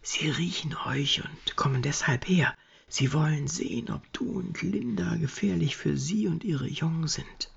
Sie 0.02 0.30
riechen 0.30 0.76
euch 0.76 1.24
und 1.24 1.56
kommen 1.56 1.82
deshalb 1.82 2.28
her. 2.28 2.56
Sie 2.90 3.14
wollen 3.14 3.48
sehen, 3.48 3.92
ob 3.92 4.12
du 4.14 4.40
und 4.40 4.64
Linda 4.64 5.16
gefährlich 5.16 5.78
für 5.78 5.96
sie 5.96 6.28
und 6.28 6.44
ihre 6.44 6.68
Jungen 6.68 7.08
sind. 7.08 7.52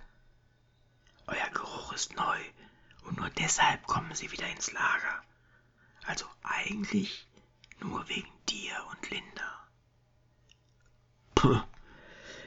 Euer 1.26 1.48
Geruch 1.50 1.94
ist 1.94 2.14
neu 2.16 2.38
und 3.04 3.16
nur 3.16 3.30
deshalb 3.30 3.86
kommen 3.86 4.14
sie 4.14 4.30
wieder 4.30 4.46
ins 4.50 4.72
Lager. 4.72 5.22
Also 6.04 6.26
eigentlich 6.42 7.26
nur 7.80 8.06
wegen 8.08 8.28
dir 8.48 8.74
und 8.90 9.10
Linda. 9.10 9.68
Puh, 11.34 11.60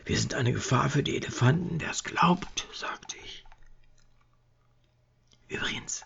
wir 0.05 0.19
sind 0.19 0.35
eine 0.35 0.53
Gefahr 0.53 0.89
für 0.89 1.01
die 1.01 1.15
Elefanten, 1.15 1.81
wer 1.81 1.89
es 1.89 2.03
glaubt, 2.03 2.67
sagte 2.71 3.17
ich. 3.17 3.45
Übrigens, 5.47 6.05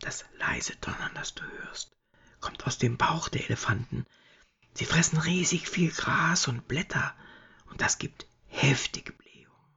das 0.00 0.24
leise 0.38 0.74
Donnern, 0.76 1.14
das 1.14 1.34
du 1.34 1.44
hörst, 1.44 1.92
kommt 2.40 2.66
aus 2.66 2.78
dem 2.78 2.96
Bauch 2.96 3.28
der 3.28 3.44
Elefanten. 3.44 4.04
Sie 4.76 4.84
fressen 4.84 5.18
riesig 5.18 5.70
viel 5.70 5.90
Gras 5.90 6.48
und 6.48 6.68
Blätter, 6.68 7.14
und 7.70 7.80
das 7.80 7.96
gibt 7.96 8.26
heftige 8.48 9.12
Blähungen. 9.12 9.72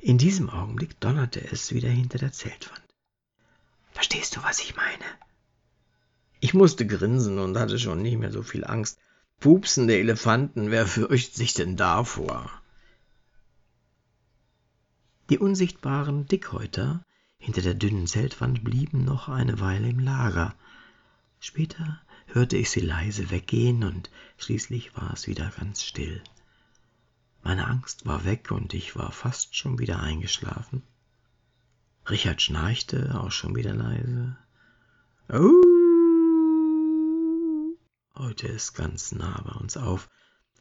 In 0.00 0.18
diesem 0.18 0.50
Augenblick 0.50 1.00
donnerte 1.00 1.40
es 1.50 1.72
wieder 1.72 1.88
hinter 1.88 2.18
der 2.18 2.30
Zeltwand. 2.30 2.84
Verstehst 3.92 4.36
du, 4.36 4.42
was 4.42 4.60
ich 4.60 4.76
meine? 4.76 5.04
Ich 6.40 6.52
musste 6.52 6.86
grinsen 6.86 7.38
und 7.38 7.56
hatte 7.56 7.78
schon 7.78 8.02
nicht 8.02 8.18
mehr 8.18 8.30
so 8.30 8.42
viel 8.42 8.66
Angst. 8.66 8.98
Pupsende 9.40 9.96
Elefanten, 9.96 10.70
wer 10.70 10.86
fürchtet 10.86 11.34
sich 11.34 11.54
denn 11.54 11.78
davor? 11.78 12.50
Die 15.30 15.38
unsichtbaren 15.38 16.26
Dickhäuter 16.26 17.02
hinter 17.38 17.62
der 17.62 17.74
dünnen 17.74 18.06
Zeltwand 18.06 18.62
blieben 18.62 19.04
noch 19.04 19.30
eine 19.30 19.58
Weile 19.58 19.88
im 19.88 20.00
Lager. 20.00 20.54
Später 21.40 22.02
hörte 22.26 22.56
ich 22.56 22.70
sie 22.70 22.80
leise 22.80 23.30
weggehen 23.30 23.84
und 23.84 24.10
schließlich 24.38 24.96
war 24.96 25.12
es 25.12 25.26
wieder 25.26 25.52
ganz 25.58 25.82
still. 25.82 26.22
Meine 27.42 27.66
Angst 27.66 28.06
war 28.06 28.24
weg 28.24 28.50
und 28.50 28.72
ich 28.74 28.96
war 28.96 29.12
fast 29.12 29.56
schon 29.56 29.78
wieder 29.78 30.00
eingeschlafen. 30.00 30.82
Richard 32.08 32.42
schnarchte 32.42 33.20
auch 33.20 33.30
schon 33.30 33.54
wieder 33.54 33.74
leise. 33.74 34.36
Oh! 35.28 35.74
Heute 38.16 38.46
ist 38.48 38.74
ganz 38.74 39.12
nah 39.12 39.42
bei 39.42 39.52
uns 39.52 39.76
auf. 39.76 40.08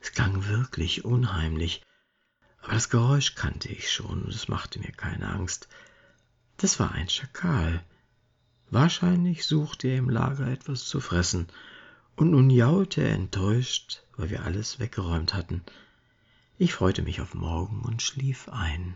Es 0.01 0.11
klang 0.11 0.47
wirklich 0.47 1.05
unheimlich. 1.05 1.81
Aber 2.61 2.73
das 2.73 2.89
Geräusch 2.89 3.35
kannte 3.35 3.69
ich 3.69 3.91
schon 3.91 4.23
und 4.23 4.33
es 4.33 4.47
machte 4.47 4.79
mir 4.79 4.91
keine 4.91 5.29
Angst. 5.29 5.67
Das 6.57 6.79
war 6.79 6.91
ein 6.91 7.09
Schakal. 7.09 7.83
Wahrscheinlich 8.73 9.45
suchte 9.45 9.87
er 9.87 9.97
im 9.97 10.09
Lager 10.09 10.47
etwas 10.47 10.85
zu 10.85 10.99
fressen, 10.99 11.45
und 12.15 12.31
nun 12.31 12.49
jaulte 12.49 13.03
er 13.03 13.13
enttäuscht, 13.13 14.01
weil 14.17 14.31
wir 14.31 14.45
alles 14.45 14.79
weggeräumt 14.79 15.35
hatten. 15.35 15.61
Ich 16.57 16.73
freute 16.73 17.03
mich 17.03 17.21
auf 17.21 17.35
morgen 17.35 17.83
und 17.83 18.01
schlief 18.01 18.49
ein. 18.49 18.95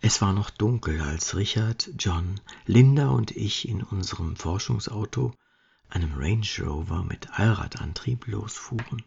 Es 0.00 0.22
war 0.22 0.32
noch 0.32 0.48
dunkel, 0.48 0.98
als 1.02 1.36
Richard, 1.36 1.90
John, 1.98 2.40
Linda 2.64 3.10
und 3.10 3.32
ich 3.32 3.68
in 3.68 3.82
unserem 3.82 4.36
Forschungsauto, 4.36 5.34
einem 5.90 6.14
Range 6.16 6.48
Rover 6.60 7.02
mit 7.02 7.38
Allradantrieb, 7.38 8.28
losfuhren. 8.28 9.02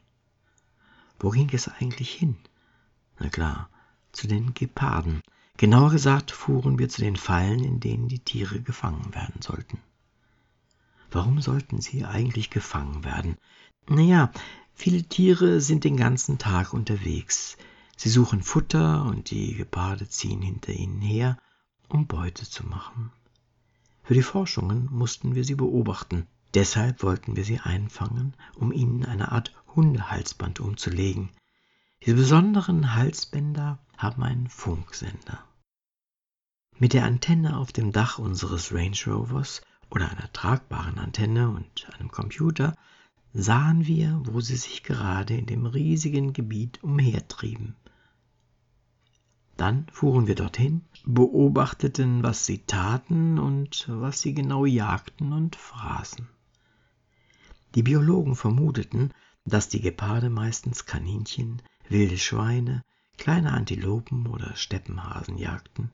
Wo 1.19 1.31
ging 1.31 1.49
es 1.51 1.67
eigentlich 1.67 2.13
hin? 2.13 2.37
Na 3.17 3.29
klar, 3.29 3.71
zu 4.11 4.27
den 4.27 4.53
Geparden. 4.53 5.23
Genauer 5.57 5.91
gesagt 5.91 6.31
fuhren 6.31 6.79
wir 6.79 6.89
zu 6.89 7.01
den 7.01 7.15
Fallen, 7.15 7.63
in 7.63 7.79
denen 7.79 8.07
die 8.07 8.19
Tiere 8.19 8.61
gefangen 8.61 9.13
werden 9.13 9.41
sollten. 9.41 9.79
Warum 11.11 11.41
sollten 11.41 11.81
sie 11.81 12.05
eigentlich 12.05 12.49
gefangen 12.49 13.03
werden? 13.03 13.37
Naja, 13.87 14.31
viele 14.73 15.03
Tiere 15.03 15.61
sind 15.61 15.83
den 15.83 15.97
ganzen 15.97 16.37
Tag 16.37 16.73
unterwegs. 16.73 17.57
Sie 17.97 18.09
suchen 18.09 18.41
Futter 18.41 19.03
und 19.05 19.29
die 19.29 19.53
Geparde 19.53 20.07
ziehen 20.09 20.41
hinter 20.41 20.73
ihnen 20.73 21.01
her, 21.01 21.37
um 21.89 22.07
Beute 22.07 22.49
zu 22.49 22.65
machen. 22.65 23.11
Für 24.03 24.13
die 24.13 24.23
Forschungen 24.23 24.87
mussten 24.91 25.35
wir 25.35 25.43
sie 25.43 25.55
beobachten. 25.55 26.25
Deshalb 26.53 27.03
wollten 27.03 27.35
wir 27.35 27.45
sie 27.45 27.59
einfangen, 27.59 28.33
um 28.55 28.71
ihnen 28.71 29.05
eine 29.05 29.31
Art 29.31 29.53
Hundehalsband 29.75 30.59
umzulegen. 30.59 31.29
Diese 32.03 32.15
besonderen 32.15 32.95
Halsbänder 32.95 33.77
haben 33.95 34.23
einen 34.23 34.47
Funksender. 34.47 35.45
Mit 36.79 36.93
der 36.93 37.05
Antenne 37.05 37.57
auf 37.57 37.71
dem 37.71 37.91
Dach 37.91 38.17
unseres 38.17 38.73
Range 38.73 38.97
Rovers 39.05 39.61
oder 39.91 40.09
einer 40.09 40.33
tragbaren 40.33 40.97
Antenne 40.97 41.49
und 41.51 41.87
einem 41.93 42.09
Computer 42.09 42.75
sahen 43.33 43.85
wir, 43.85 44.19
wo 44.23 44.41
sie 44.41 44.55
sich 44.55 44.81
gerade 44.81 45.35
in 45.35 45.45
dem 45.45 45.67
riesigen 45.67 46.33
Gebiet 46.33 46.83
umhertrieben. 46.83 47.75
Dann 49.55 49.85
fuhren 49.91 50.25
wir 50.25 50.33
dorthin, 50.33 50.81
beobachteten, 51.05 52.23
was 52.23 52.47
sie 52.47 52.65
taten 52.65 53.37
und 53.37 53.85
was 53.87 54.21
sie 54.21 54.33
genau 54.33 54.65
jagten 54.65 55.33
und 55.33 55.55
fraßen. 55.55 56.27
Die 57.75 57.83
Biologen 57.83 58.35
vermuteten, 58.35 59.13
dass 59.45 59.69
die 59.69 59.81
Geparde 59.81 60.31
meistens 60.31 60.87
Kaninchen, 60.87 61.61
wilde 61.91 62.17
Schweine, 62.17 62.83
kleine 63.17 63.51
Antilopen 63.51 64.27
oder 64.27 64.55
Steppenhasen 64.55 65.37
jagten. 65.37 65.91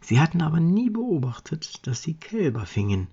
Sie 0.00 0.20
hatten 0.20 0.42
aber 0.42 0.60
nie 0.60 0.90
beobachtet, 0.90 1.86
dass 1.86 2.02
sie 2.02 2.14
Kälber 2.14 2.66
fingen, 2.66 3.08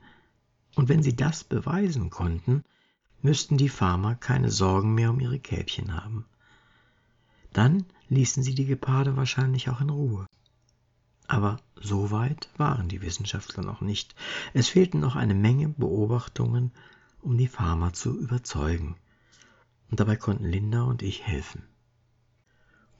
und 0.75 0.89
wenn 0.89 1.03
sie 1.03 1.15
das 1.15 1.43
beweisen 1.43 2.09
konnten, 2.09 2.63
müssten 3.21 3.57
die 3.57 3.69
Farmer 3.69 4.15
keine 4.15 4.49
Sorgen 4.49 4.95
mehr 4.95 5.11
um 5.11 5.19
ihre 5.19 5.39
Kälbchen 5.39 5.95
haben. 5.95 6.25
Dann 7.51 7.85
ließen 8.09 8.43
sie 8.43 8.55
die 8.55 8.65
Geparde 8.65 9.15
wahrscheinlich 9.15 9.69
auch 9.69 9.81
in 9.81 9.89
Ruhe. 9.89 10.25
Aber 11.27 11.59
so 11.75 12.11
weit 12.11 12.49
waren 12.57 12.89
die 12.89 13.01
Wissenschaftler 13.01 13.63
noch 13.63 13.81
nicht. 13.81 14.15
Es 14.53 14.69
fehlten 14.69 14.99
noch 14.99 15.15
eine 15.15 15.35
Menge 15.35 15.69
Beobachtungen 15.69 16.71
um 17.21 17.37
die 17.37 17.47
Farmer 17.47 17.93
zu 17.93 18.19
überzeugen. 18.19 18.95
Und 19.89 19.99
dabei 19.99 20.15
konnten 20.15 20.45
Linda 20.45 20.83
und 20.83 21.01
ich 21.01 21.25
helfen. 21.25 21.63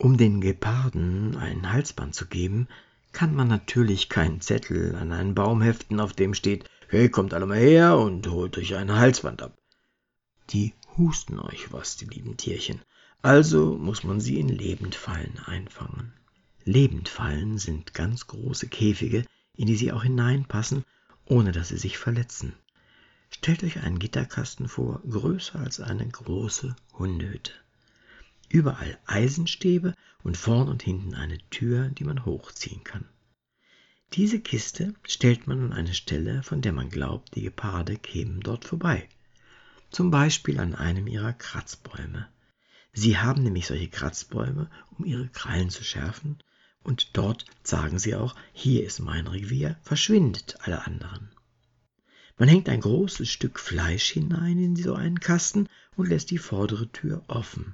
Um 0.03 0.17
den 0.17 0.41
Geparden 0.41 1.38
ein 1.38 1.72
Halsband 1.72 2.13
zu 2.13 2.25
geben, 2.25 2.67
kann 3.13 3.33
man 3.33 3.48
natürlich 3.48 4.10
keinen 4.10 4.41
Zettel 4.41 4.95
an 4.95 5.13
einen 5.13 5.33
Baum 5.33 5.62
heften, 5.62 6.01
auf 6.01 6.12
dem 6.12 6.33
steht, 6.33 6.69
hey, 6.89 7.07
kommt 7.07 7.33
alle 7.33 7.45
mal 7.45 7.57
her 7.57 7.98
und 7.98 8.27
holt 8.27 8.57
euch 8.57 8.75
eine 8.75 8.98
Halsband 8.98 9.41
ab. 9.41 9.57
Die 10.50 10.74
husten 10.98 11.39
euch 11.39 11.72
was, 11.72 11.95
die 11.95 12.03
lieben 12.03 12.36
Tierchen. 12.36 12.81
Also 13.22 13.77
muss 13.77 14.03
man 14.03 14.19
sie 14.19 14.41
in 14.41 14.50
Lebendfallen 14.50 15.39
einfangen. 15.45 16.12
Lebendfallen 16.65 17.57
sind 17.57 17.93
ganz 17.93 18.27
große 18.27 18.67
Käfige, 18.67 19.24
in 19.55 19.67
die 19.67 19.77
sie 19.77 19.93
auch 19.93 20.03
hineinpassen, 20.03 20.83
ohne 21.24 21.53
dass 21.53 21.69
sie 21.69 21.77
sich 21.77 21.98
verletzen. 21.98 22.51
Stellt 23.29 23.63
euch 23.63 23.79
einen 23.79 24.00
Gitterkasten 24.00 24.67
vor, 24.67 25.01
größer 25.10 25.62
als 25.62 25.79
eine 25.79 26.05
große 26.05 26.75
Hundehütte. 26.91 27.53
Überall 28.53 29.00
Eisenstäbe 29.07 29.95
und 30.22 30.38
vorn 30.38 30.69
und 30.69 30.83
hinten 30.83 31.15
eine 31.15 31.39
Tür, 31.50 31.89
die 31.89 32.03
man 32.03 32.24
hochziehen 32.24 32.83
kann. 32.83 33.03
Diese 34.13 34.39
Kiste 34.39 34.93
stellt 35.07 35.48
man 35.48 35.60
an 35.60 35.74
eine 35.74 35.95
Stelle, 35.95 36.43
von 36.43 36.62
der 36.62 36.72
man 36.72 36.89
glaubt, 36.89 37.33
die 37.33 37.41
Geparde 37.41 37.95
kämen 37.95 38.41
dort 38.41 38.63
vorbei. 38.63 39.10
Zum 39.89 40.12
Beispiel 40.12 40.60
an 40.60 40.75
einem 40.75 41.07
ihrer 41.07 41.33
Kratzbäume. 41.33 42.29
Sie 42.91 43.17
haben 43.17 43.41
nämlich 43.41 43.65
solche 43.65 43.88
Kratzbäume, 43.88 44.69
um 45.00 45.05
ihre 45.05 45.29
Krallen 45.29 45.72
zu 45.72 45.83
schärfen, 45.83 46.38
und 46.83 47.17
dort 47.17 47.45
sagen 47.63 47.98
sie 47.98 48.13
auch, 48.13 48.36
hier 48.51 48.86
ist 48.86 49.00
mein 49.00 49.25
Revier, 49.25 49.79
verschwindet 49.81 50.57
alle 50.60 50.86
anderen. 50.86 51.31
Man 52.38 52.50
hängt 52.50 52.69
ein 52.69 52.81
großes 52.81 53.31
Stück 53.31 53.60
Fleisch 53.60 54.12
hinein 54.12 54.60
in 54.60 54.75
so 54.75 54.93
einen 54.93 55.19
Kasten 55.19 55.67
und 55.95 56.10
lässt 56.10 56.29
die 56.29 56.38
vordere 56.38 56.91
Tür 56.91 57.24
offen. 57.27 57.74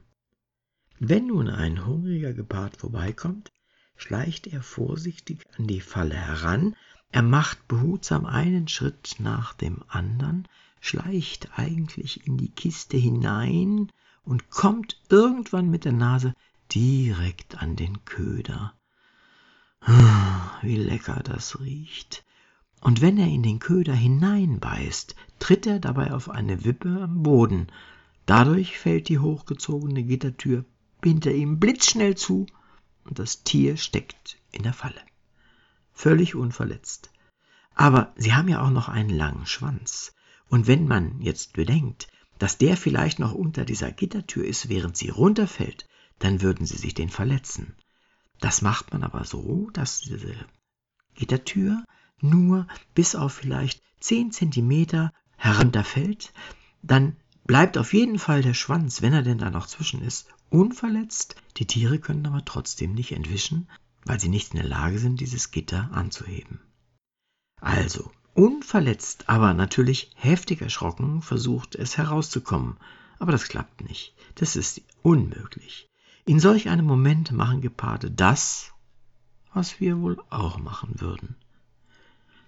Wenn 1.02 1.28
nun 1.28 1.50
ein 1.50 1.86
hungriger 1.86 2.34
Gepard 2.34 2.76
vorbeikommt, 2.76 3.54
schleicht 3.96 4.48
er 4.48 4.62
vorsichtig 4.62 5.46
an 5.58 5.66
die 5.66 5.80
Falle 5.80 6.16
heran, 6.16 6.76
er 7.14 7.22
macht 7.22 7.70
behutsam 7.70 8.26
einen 8.26 8.68
Schritt 8.68 9.16
nach 9.18 9.54
dem 9.54 9.82
andern, 9.88 10.46
schleicht 10.82 11.58
eigentlich 11.58 12.28
in 12.28 12.36
die 12.36 12.52
Kiste 12.52 12.98
hinein 12.98 13.90
und 14.26 14.50
kommt 14.50 15.00
irgendwann 15.08 15.70
mit 15.70 15.86
der 15.86 15.94
Nase 15.94 16.34
direkt 16.76 17.62
an 17.62 17.78
den 17.78 18.04
Köder. 18.04 18.74
Wie 20.62 20.76
lecker 20.76 21.22
das 21.24 21.62
riecht. 21.62 22.26
Und 22.82 23.00
wenn 23.00 23.18
er 23.18 23.28
in 23.28 23.44
den 23.44 23.60
Köder 23.60 23.94
hineinbeißt, 23.94 25.16
tritt 25.40 25.66
er 25.66 25.80
dabei 25.80 26.12
auf 26.12 26.30
eine 26.30 26.66
Wippe 26.66 27.00
am 27.02 27.24
Boden. 27.24 27.68
Dadurch 28.26 28.78
fällt 28.78 29.08
die 29.08 29.20
hochgezogene 29.20 30.04
Gittertür 30.04 30.66
hinter 31.04 31.32
ihm 31.32 31.60
blitzschnell 31.60 32.16
zu 32.16 32.46
und 33.06 33.20
das 33.20 33.44
Tier 33.44 33.78
steckt 33.78 34.38
in 34.52 34.64
der 34.64 34.74
Falle. 34.74 35.02
Völlig 35.94 36.36
unverletzt. 36.36 37.12
Aber 37.76 38.14
sie 38.16 38.34
haben 38.34 38.48
ja 38.48 38.62
auch 38.62 38.72
noch 38.72 38.90
einen 38.90 39.10
langen 39.10 39.46
Schwanz. 39.46 40.14
Und 40.50 40.68
wenn 40.68 40.88
man 40.88 41.22
jetzt 41.22 41.54
bedenkt, 41.54 42.08
dass 42.38 42.58
der 42.58 42.78
vielleicht 42.78 43.20
noch 43.20 43.34
unter 43.34 43.66
dieser 43.66 43.92
Gittertür 43.92 44.46
ist, 44.46 44.70
während 44.70 44.98
sie 44.98 45.10
runterfällt, 45.10 45.88
dann 46.20 46.42
würden 46.42 46.66
sie 46.66 46.78
sich 46.78 46.94
den 46.94 47.10
verletzen. 47.10 47.76
Das 48.40 48.62
macht 48.62 48.92
man 48.92 49.04
aber 49.04 49.26
so, 49.26 49.70
dass 49.72 50.02
diese 50.02 50.34
Gittertür 51.16 51.84
nur 52.22 52.68
bis 52.96 53.16
auf 53.16 53.34
vielleicht 53.34 53.82
zehn 54.00 54.32
Zentimeter 54.32 55.12
herunterfällt, 55.38 56.34
dann 56.82 57.16
bleibt 57.46 57.78
auf 57.78 57.94
jeden 57.94 58.20
Fall 58.20 58.42
der 58.42 58.54
Schwanz, 58.54 59.02
wenn 59.02 59.14
er 59.14 59.24
denn 59.24 59.38
da 59.38 59.50
noch 59.50 59.68
zwischen 59.68 60.02
ist, 60.02 60.28
unverletzt. 60.50 61.36
Die 61.58 61.68
Tiere 61.68 62.00
können 62.00 62.26
aber 62.26 62.44
trotzdem 62.46 62.94
nicht 62.94 63.12
entwischen, 63.12 63.70
weil 64.06 64.20
sie 64.20 64.30
nicht 64.30 64.54
in 64.54 64.60
der 64.60 64.70
Lage 64.70 65.00
sind, 65.00 65.20
dieses 65.20 65.52
Gitter 65.52 65.90
anzuheben. 65.92 66.60
Also, 67.62 68.12
Unverletzt, 68.40 69.28
aber 69.28 69.54
natürlich 69.54 70.12
heftig 70.16 70.62
erschrocken, 70.62 71.22
versucht 71.22 71.76
es 71.76 71.98
herauszukommen. 71.98 72.78
Aber 73.18 73.34
das 73.34 73.50
klappt 73.50 73.84
nicht. 73.84 74.14
Das 74.36 74.56
ist 74.56 74.82
unmöglich. 75.02 75.90
In 76.26 76.40
solch 76.40 76.70
einem 76.70 76.86
Moment 76.86 77.34
machen 77.34 77.60
Geparde 77.60 78.10
das, 78.10 78.72
was 79.54 79.82
wir 79.82 80.00
wohl 80.00 80.22
auch 80.30 80.58
machen 80.58 81.02
würden. 81.02 81.36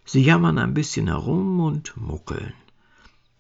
Sie 0.05 0.23
jammern 0.23 0.59
ein 0.59 0.73
bisschen 0.73 1.07
herum 1.07 1.59
und 1.59 1.97
muckeln. 1.97 2.53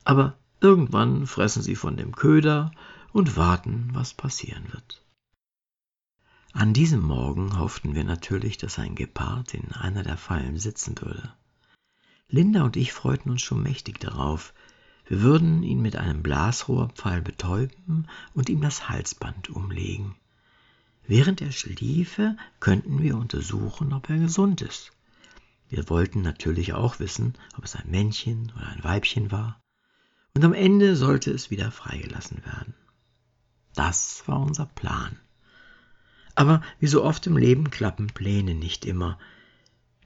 Aber 0.03 0.37
irgendwann 0.59 1.27
fressen 1.27 1.61
sie 1.61 1.77
von 1.77 1.95
dem 1.95 2.13
Köder 2.13 2.71
und 3.13 3.35
warten, 3.35 3.89
was 3.93 4.13
passieren 4.13 4.71
wird. 4.71 5.03
An 6.53 6.73
diesem 6.73 7.01
Morgen 7.01 7.57
hofften 7.59 7.95
wir 7.95 8.03
natürlich, 8.03 8.57
dass 8.57 8.77
ein 8.77 8.95
Gepard 8.95 9.53
in 9.53 9.71
einer 9.71 10.03
der 10.03 10.17
Fallen 10.17 10.57
sitzen 10.57 10.99
würde. 10.99 11.33
Linda 12.27 12.63
und 12.63 12.75
ich 12.75 12.93
freuten 12.93 13.29
uns 13.29 13.41
schon 13.41 13.63
mächtig 13.63 13.99
darauf. 13.99 14.53
Wir 15.05 15.21
würden 15.21 15.63
ihn 15.63 15.81
mit 15.81 15.95
einem 15.95 16.23
Blasrohrpfeil 16.23 17.21
betäuben 17.21 18.07
und 18.33 18.49
ihm 18.49 18.61
das 18.61 18.89
Halsband 18.89 19.49
umlegen. 19.49 20.15
Während 21.07 21.41
er 21.41 21.51
schliefe, 21.51 22.37
könnten 22.59 23.01
wir 23.01 23.17
untersuchen, 23.17 23.93
ob 23.93 24.09
er 24.09 24.17
gesund 24.17 24.61
ist. 24.61 24.91
Wir 25.69 25.89
wollten 25.89 26.21
natürlich 26.21 26.73
auch 26.73 26.99
wissen, 26.99 27.33
ob 27.57 27.63
es 27.63 27.75
ein 27.75 27.89
Männchen 27.89 28.51
oder 28.55 28.67
ein 28.67 28.83
Weibchen 28.83 29.31
war. 29.31 29.61
Und 30.33 30.43
am 30.43 30.53
Ende 30.53 30.95
sollte 30.95 31.31
es 31.31 31.49
wieder 31.49 31.71
freigelassen 31.71 32.45
werden. 32.45 32.73
Das 33.75 34.23
war 34.27 34.39
unser 34.41 34.65
Plan. 34.65 35.17
Aber 36.35 36.61
wie 36.79 36.87
so 36.87 37.03
oft 37.03 37.27
im 37.27 37.37
Leben 37.37 37.69
klappen 37.71 38.07
Pläne 38.07 38.55
nicht 38.55 38.85
immer. 38.85 39.19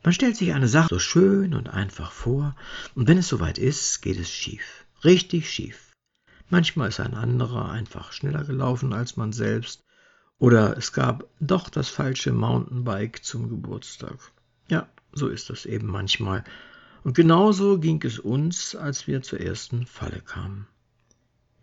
Man 0.03 0.13
stellt 0.13 0.37
sich 0.37 0.53
eine 0.53 0.67
Sache 0.67 0.89
so 0.89 0.99
schön 0.99 1.53
und 1.53 1.69
einfach 1.69 2.11
vor, 2.11 2.55
und 2.93 3.07
wenn 3.07 3.17
es 3.17 3.27
soweit 3.27 3.57
ist, 3.57 4.01
geht 4.01 4.19
es 4.19 4.29
schief, 4.29 4.85
richtig 5.03 5.49
schief. 5.49 5.93
Manchmal 6.49 6.89
ist 6.89 6.99
ein 6.99 7.15
anderer 7.15 7.71
einfach 7.71 8.11
schneller 8.11 8.43
gelaufen 8.43 8.93
als 8.93 9.17
man 9.17 9.33
selbst, 9.33 9.83
oder 10.37 10.77
es 10.77 10.91
gab 10.91 11.25
doch 11.39 11.69
das 11.69 11.89
falsche 11.89 12.33
Mountainbike 12.33 13.23
zum 13.23 13.49
Geburtstag. 13.49 14.17
Ja, 14.67 14.87
so 15.11 15.27
ist 15.27 15.49
das 15.49 15.65
eben 15.65 15.87
manchmal. 15.87 16.43
Und 17.03 17.15
genauso 17.15 17.79
ging 17.79 18.01
es 18.03 18.19
uns, 18.19 18.75
als 18.75 19.07
wir 19.07 19.21
zur 19.21 19.39
ersten 19.39 19.85
Falle 19.85 20.21
kamen. 20.21 20.67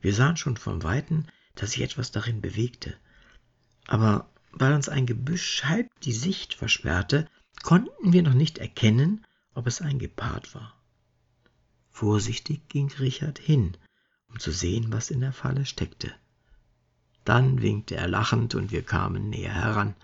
Wir 0.00 0.14
sahen 0.14 0.36
schon 0.36 0.56
von 0.56 0.82
Weitem, 0.82 1.26
dass 1.54 1.72
sich 1.72 1.82
etwas 1.82 2.10
darin 2.10 2.40
bewegte. 2.40 2.96
Aber 3.86 4.28
weil 4.52 4.74
uns 4.74 4.88
ein 4.88 5.06
Gebüsch 5.06 5.64
halb 5.64 5.88
die 6.00 6.12
Sicht 6.12 6.54
versperrte, 6.54 7.28
konnten 7.62 8.12
wir 8.12 8.22
noch 8.22 8.34
nicht 8.34 8.58
erkennen, 8.58 9.24
ob 9.54 9.66
es 9.66 9.80
ein 9.80 9.98
Gepard 9.98 10.54
war. 10.54 10.74
Vorsichtig 11.90 12.68
ging 12.68 12.90
Richard 12.98 13.38
hin, 13.38 13.76
um 14.28 14.38
zu 14.38 14.50
sehen, 14.50 14.92
was 14.92 15.10
in 15.10 15.20
der 15.20 15.32
Falle 15.32 15.66
steckte. 15.66 16.12
Dann 17.24 17.62
winkte 17.62 17.96
er 17.96 18.08
lachend 18.08 18.54
und 18.54 18.72
wir 18.72 18.82
kamen 18.82 19.30
näher 19.30 19.52
heran. 19.52 19.94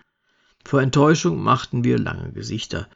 Vor 0.64 0.82
Enttäuschung 0.82 1.42
machten 1.42 1.82
wir 1.82 1.98
lange 1.98 2.32
Gesichter. 2.32 2.88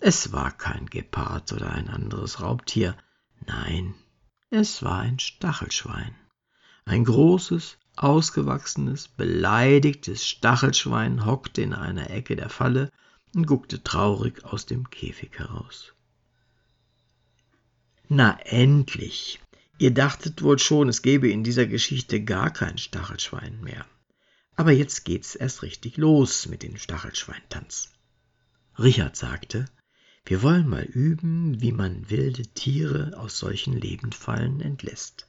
Es 0.00 0.32
war 0.32 0.50
kein 0.50 0.86
Gepard 0.86 1.52
oder 1.52 1.70
ein 1.72 1.88
anderes 1.88 2.40
Raubtier. 2.40 2.96
Nein, 3.46 3.94
es 4.50 4.82
war 4.82 5.00
ein 5.00 5.18
Stachelschwein. 5.18 6.14
Ein 6.84 7.04
großes, 7.04 7.78
ausgewachsenes, 7.96 9.08
beleidigtes 9.08 10.26
Stachelschwein 10.26 11.26
hockte 11.26 11.62
in 11.62 11.74
einer 11.74 12.10
Ecke 12.10 12.36
der 12.36 12.48
Falle 12.48 12.90
und 13.34 13.46
guckte 13.46 13.82
traurig 13.82 14.44
aus 14.44 14.66
dem 14.66 14.90
Käfig 14.90 15.38
heraus. 15.38 15.92
Na 18.08 18.38
endlich. 18.40 19.40
Ihr 19.78 19.92
dachtet 19.92 20.42
wohl 20.42 20.58
schon, 20.58 20.88
es 20.88 21.02
gäbe 21.02 21.30
in 21.30 21.44
dieser 21.44 21.66
Geschichte 21.66 22.22
gar 22.22 22.50
kein 22.50 22.78
Stachelschwein 22.78 23.60
mehr. 23.62 23.86
Aber 24.54 24.72
jetzt 24.72 25.04
geht's 25.04 25.34
erst 25.34 25.62
richtig 25.62 25.96
los 25.96 26.46
mit 26.46 26.62
dem 26.62 26.76
Stachelschweintanz. 26.76 27.90
Richard 28.78 29.16
sagte, 29.16 29.64
wir 30.24 30.42
wollen 30.42 30.68
mal 30.68 30.84
üben, 30.84 31.60
wie 31.60 31.72
man 31.72 32.10
wilde 32.10 32.42
Tiere 32.42 33.18
aus 33.18 33.38
solchen 33.38 33.72
Lebendfallen 33.72 34.60
entlässt. 34.60 35.26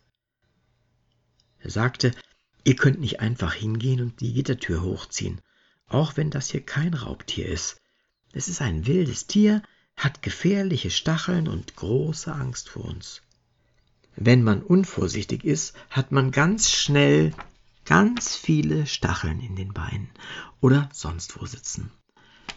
Er 1.63 1.69
sagte, 1.69 2.11
ihr 2.65 2.75
könnt 2.75 2.99
nicht 2.99 3.21
einfach 3.21 3.53
hingehen 3.53 4.01
und 4.01 4.19
die 4.19 4.33
Gittertür 4.33 4.81
hochziehen, 4.81 5.39
auch 5.87 6.17
wenn 6.17 6.29
das 6.29 6.49
hier 6.49 6.61
kein 6.61 6.93
Raubtier 6.93 7.47
ist. 7.47 7.79
Es 8.33 8.49
ist 8.49 8.61
ein 8.61 8.85
wildes 8.85 9.27
Tier, 9.27 9.63
hat 9.95 10.21
gefährliche 10.21 10.91
Stacheln 10.91 11.47
und 11.47 11.77
große 11.77 12.33
Angst 12.33 12.67
vor 12.67 12.83
uns. 12.83 13.21
Wenn 14.17 14.43
man 14.43 14.61
unvorsichtig 14.61 15.45
ist, 15.45 15.73
hat 15.89 16.11
man 16.11 16.31
ganz 16.31 16.69
schnell 16.69 17.33
ganz 17.85 18.35
viele 18.35 18.85
Stacheln 18.85 19.39
in 19.39 19.55
den 19.55 19.73
Beinen 19.73 20.09
oder 20.59 20.89
sonst 20.91 21.39
wo 21.39 21.45
sitzen. 21.45 21.91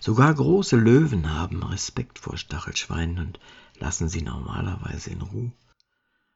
Sogar 0.01 0.35
große 0.35 0.77
Löwen 0.77 1.33
haben 1.33 1.63
Respekt 1.63 2.19
vor 2.19 2.37
Stachelschweinen 2.37 3.19
und 3.19 3.41
lassen 3.79 4.09
sie 4.09 4.23
normalerweise 4.23 5.11
in 5.11 5.23
Ruhe. 5.23 5.53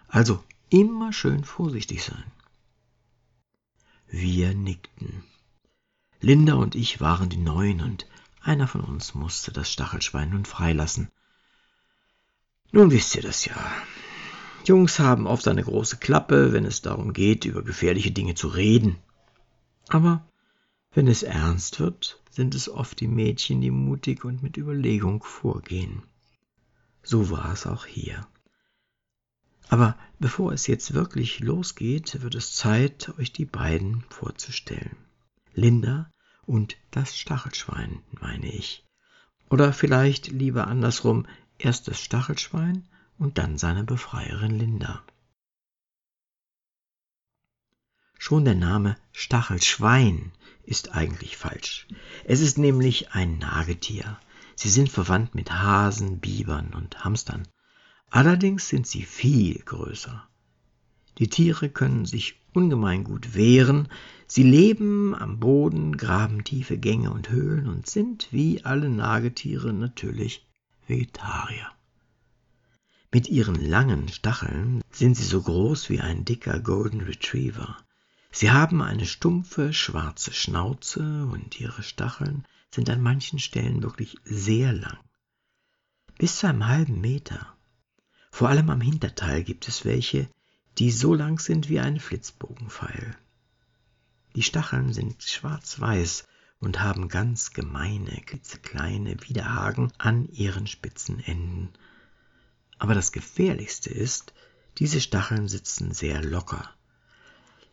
Also 0.07 0.45
immer 0.69 1.13
schön 1.13 1.43
vorsichtig 1.45 2.05
sein. 2.05 2.25
Wir 4.11 4.55
nickten. 4.55 5.23
Linda 6.21 6.55
und 6.55 6.75
ich 6.75 7.01
waren 7.01 7.29
die 7.29 7.37
Neuen 7.37 7.81
und 7.81 8.07
Einer 8.43 8.67
von 8.67 8.81
uns 8.81 9.15
musste 9.15 9.53
das 9.53 9.71
Stachelschwein 9.71 10.31
nun 10.31 10.45
freilassen. 10.45 11.11
Nun 12.73 12.91
wisst 12.91 13.15
ihr 13.15 13.23
das 13.23 13.45
ja. 13.45 13.55
Jungs 14.65 14.99
haben 14.99 15.27
oft 15.27 15.47
eine 15.47 15.63
große 15.63 15.99
Klappe, 15.99 16.53
wenn 16.53 16.65
es 16.65 16.83
darum 16.83 17.13
geht, 17.13 17.45
über 17.45 17.63
gefährliche 17.63 18.11
Dinge 18.11 18.35
zu 18.35 18.49
reden. 18.49 18.97
Aber 19.89 20.27
wenn 20.93 21.07
es 21.07 21.23
ernst 21.23 21.79
wird, 21.81 22.21
sind 22.31 22.55
es 22.55 22.69
oft 22.69 22.99
die 23.01 23.09
Mädchen, 23.09 23.61
die 23.61 23.71
mutig 23.71 24.25
und 24.25 24.43
mit 24.43 24.57
Überlegung 24.57 25.23
vorgehen. 25.23 26.03
So 27.03 27.31
war 27.31 27.53
es 27.53 27.67
auch 27.67 27.87
hier. 27.87 28.27
Aber 29.71 29.97
bevor 30.19 30.53
es 30.53 30.67
jetzt 30.67 30.95
wirklich 30.95 31.39
losgeht, 31.39 32.23
wird 32.23 32.35
es 32.35 32.57
Zeit, 32.57 33.17
euch 33.21 33.33
die 33.33 33.45
beiden 33.45 34.05
vorzustellen. 34.11 34.97
Linda 35.55 36.11
und 36.45 36.77
das 36.91 37.17
Stachelschwein, 37.17 38.03
meine 38.21 38.53
ich. 38.53 38.85
Oder 39.49 39.73
vielleicht 39.73 40.27
lieber 40.27 40.67
andersrum, 40.67 41.25
erst 41.57 41.87
das 41.87 42.01
Stachelschwein 42.01 42.89
und 43.17 43.39
dann 43.39 43.59
seine 43.59 43.85
Befreierin 43.85 44.59
Linda. 44.59 45.05
Schon 48.19 48.45
der 48.45 48.57
Name 48.57 48.97
Stachelschwein 49.13 50.33
ist 50.65 50.97
eigentlich 50.97 51.37
falsch. 51.37 51.87
Es 52.25 52.41
ist 52.41 52.59
nämlich 52.59 53.13
ein 53.13 53.39
Nagetier. 53.39 54.19
Sie 54.57 54.69
sind 54.69 54.89
verwandt 54.89 55.37
mit 55.37 55.53
Hasen, 55.53 56.19
Bibern 56.19 56.75
und 56.75 57.05
Hamstern. 57.05 57.47
Allerdings 58.11 58.69
sind 58.69 58.87
sie 58.87 59.03
viel 59.03 59.61
größer. 59.61 60.29
Die 61.19 61.29
Tiere 61.29 61.69
können 61.69 62.07
sich 62.07 62.41
ungemein 62.53 63.05
gut 63.05 63.35
wehren, 63.35 63.89
sie 64.27 64.43
leben 64.43 65.15
am 65.15 65.39
Boden, 65.39 65.97
graben 65.97 66.45
tiefe 66.45 66.77
Gänge 66.77 67.13
und 67.13 67.31
Höhlen 67.31 67.69
und 67.69 67.87
sind 67.87 68.29
wie 68.33 68.65
alle 68.65 68.89
Nagetiere 68.89 69.73
natürlich 69.73 70.47
Vegetarier. 70.87 71.71
Mit 73.13 73.29
ihren 73.29 73.57
langen 73.57 74.09
Stacheln 74.09 74.83
sind 74.91 75.17
sie 75.17 75.25
so 75.25 75.43
groß 75.43 75.91
wie 75.91 76.01
ein 76.01 76.25
dicker 76.25 76.61
Golden 76.61 77.01
Retriever. 77.01 77.77
Sie 78.33 78.51
haben 78.51 78.83
eine 78.83 79.07
stumpfe 79.07 79.73
schwarze 79.73 80.33
Schnauze 80.33 81.27
und 81.27 81.61
ihre 81.61 81.83
Stacheln 81.83 82.47
sind 82.73 82.89
an 82.89 83.03
manchen 83.03 83.41
Stellen 83.41 83.83
wirklich 83.83 84.17
sehr 84.25 84.73
lang. 84.73 84.99
Bis 86.19 86.39
zu 86.39 86.49
einem 86.49 86.69
halben 86.69 87.01
Meter. 87.01 87.57
Vor 88.31 88.49
allem 88.49 88.71
am 88.71 88.81
Hinterteil 88.81 89.43
gibt 89.45 89.69
es 89.69 89.85
welche, 89.85 90.29
die 90.79 90.91
so 90.91 91.15
lang 91.15 91.39
sind 91.39 91.69
wie 91.69 91.81
ein 91.81 92.01
Flitzbogenpfeil. 92.01 93.17
Die 94.37 94.43
Stacheln 94.43 94.93
sind 94.93 95.23
schwarz-weiß 95.23 96.27
und 96.61 96.81
haben 96.81 97.09
ganz 97.09 97.53
gemeine, 97.53 98.21
klitzekleine 98.25 99.17
Widerhaken 99.27 99.93
an 99.99 100.29
ihren 100.29 100.67
spitzen 100.67 101.19
Enden. 101.21 101.71
Aber 102.79 102.95
das 102.95 103.13
Gefährlichste 103.13 103.91
ist, 103.91 104.33
diese 104.79 105.01
Stacheln 105.01 105.49
sitzen 105.49 105.93
sehr 105.93 106.23
locker. 106.23 106.71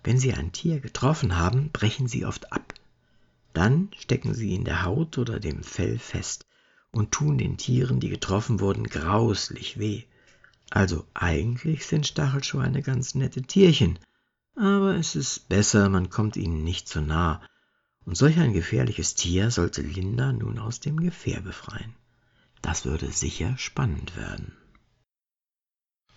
Wenn 0.04 0.18
sie 0.18 0.34
ein 0.34 0.52
Tier 0.52 0.80
getroffen 0.80 1.38
haben, 1.38 1.70
brechen 1.72 2.08
sie 2.08 2.26
oft 2.26 2.52
ab. 2.52 2.74
Dann 3.54 3.90
stecken 3.98 4.34
sie 4.34 4.56
in 4.56 4.66
der 4.66 4.84
Haut 4.84 5.18
oder 5.18 5.40
dem 5.40 5.64
Fell 5.64 6.00
fest 6.00 6.46
und 6.92 7.12
tun 7.12 7.38
den 7.38 7.58
Tieren, 7.58 8.00
die 8.00 8.10
getroffen 8.10 8.60
wurden, 8.60 8.86
grauslich 8.86 9.80
weh. 9.80 10.04
Also 10.70 11.06
eigentlich 11.14 11.86
sind 11.86 12.08
Stachelschweine 12.08 12.82
ganz 12.82 13.16
nette 13.16 13.42
Tierchen, 13.42 14.00
aber 14.56 14.96
es 14.96 15.16
ist 15.16 15.48
besser, 15.50 15.88
man 15.90 16.10
kommt 16.10 16.36
ihnen 16.36 16.64
nicht 16.64 16.88
zu 16.90 17.02
nah. 17.02 17.42
Und 18.06 18.16
solch 18.16 18.40
ein 18.40 18.54
gefährliches 18.54 19.16
Tier 19.16 19.52
sollte 19.52 19.82
Linda 19.82 20.32
nun 20.32 20.60
aus 20.60 20.80
dem 20.80 21.00
Gefähr 21.00 21.42
befreien. 21.42 21.94
Das 22.62 22.86
würde 22.86 23.12
sicher 23.12 23.58
spannend 23.58 24.16
werden. 24.18 24.54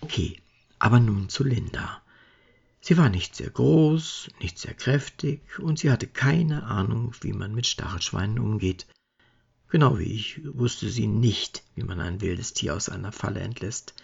Okay, 0.00 0.40
aber 0.78 1.00
nun 1.00 1.28
zu 1.28 1.44
Linda. 1.44 2.02
Sie 2.80 2.96
war 2.96 3.10
nicht 3.10 3.36
sehr 3.36 3.50
groß, 3.50 4.30
nicht 4.40 4.58
sehr 4.58 4.72
kräftig 4.72 5.58
und 5.58 5.78
sie 5.78 5.90
hatte 5.90 6.06
keine 6.06 6.64
Ahnung, 6.64 7.14
wie 7.20 7.34
man 7.34 7.54
mit 7.54 7.66
Stachelschweinen 7.66 8.38
umgeht. 8.38 8.86
Genau 9.68 9.98
wie 9.98 10.12
ich 10.12 10.40
wusste 10.44 10.88
sie 10.88 11.06
nicht, 11.06 11.62
wie 11.74 11.84
man 11.84 12.00
ein 12.00 12.20
wildes 12.22 12.54
Tier 12.54 12.74
aus 12.74 12.88
einer 12.88 13.12
Falle 13.12 13.40
entlässt. 13.40 13.94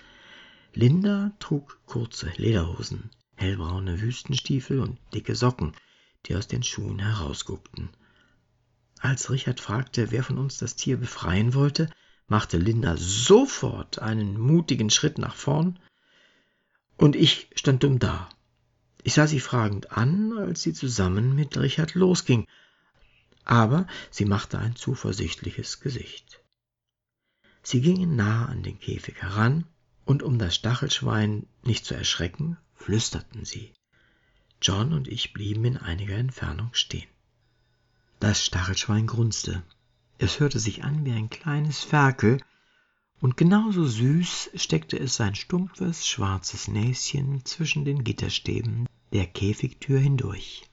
Linda 0.78 1.32
trug 1.38 1.80
kurze 1.86 2.30
Lederhosen, 2.36 3.08
hellbraune 3.34 3.98
Wüstenstiefel 4.02 4.80
und 4.80 4.98
dicke 5.14 5.34
Socken, 5.34 5.72
die 6.26 6.36
aus 6.36 6.48
den 6.48 6.62
Schuhen 6.62 6.98
herausguckten. 6.98 7.88
Als 9.00 9.30
Richard 9.30 9.58
fragte, 9.58 10.10
wer 10.10 10.22
von 10.22 10.36
uns 10.36 10.58
das 10.58 10.76
Tier 10.76 10.98
befreien 10.98 11.54
wollte, 11.54 11.88
machte 12.28 12.58
Linda 12.58 12.94
sofort 12.98 14.00
einen 14.00 14.38
mutigen 14.38 14.90
Schritt 14.90 15.16
nach 15.16 15.34
vorn, 15.34 15.78
und 16.98 17.16
ich 17.16 17.48
stand 17.54 17.82
dumm 17.82 17.98
da. 17.98 18.28
Ich 19.02 19.14
sah 19.14 19.26
sie 19.26 19.40
fragend 19.40 19.92
an, 19.92 20.36
als 20.36 20.60
sie 20.60 20.74
zusammen 20.74 21.34
mit 21.34 21.56
Richard 21.56 21.94
losging, 21.94 22.46
aber 23.46 23.86
sie 24.10 24.26
machte 24.26 24.58
ein 24.58 24.76
zuversichtliches 24.76 25.80
Gesicht. 25.80 26.42
Sie 27.62 27.80
gingen 27.80 28.14
nah 28.14 28.44
an 28.44 28.62
den 28.62 28.78
Käfig 28.78 29.22
heran, 29.22 29.64
und 30.06 30.22
um 30.22 30.38
das 30.38 30.54
Stachelschwein 30.54 31.46
nicht 31.62 31.84
zu 31.84 31.94
erschrecken, 31.94 32.56
flüsterten 32.74 33.44
sie. 33.44 33.74
John 34.62 34.94
und 34.94 35.08
ich 35.08 35.34
blieben 35.34 35.64
in 35.66 35.76
einiger 35.76 36.16
Entfernung 36.16 36.70
stehen. 36.72 37.08
Das 38.20 38.46
Stachelschwein 38.46 39.06
grunzte. 39.06 39.62
Es 40.16 40.40
hörte 40.40 40.58
sich 40.58 40.84
an 40.84 41.04
wie 41.04 41.12
ein 41.12 41.28
kleines 41.28 41.80
Ferkel, 41.80 42.40
und 43.20 43.36
genauso 43.36 43.84
süß 43.84 44.50
steckte 44.54 44.98
es 44.98 45.16
sein 45.16 45.34
stumpfes, 45.34 46.06
schwarzes 46.06 46.68
Näschen 46.68 47.44
zwischen 47.44 47.84
den 47.84 48.04
Gitterstäben 48.04 48.86
der 49.12 49.26
Käfigtür 49.26 49.98
hindurch. 49.98 50.68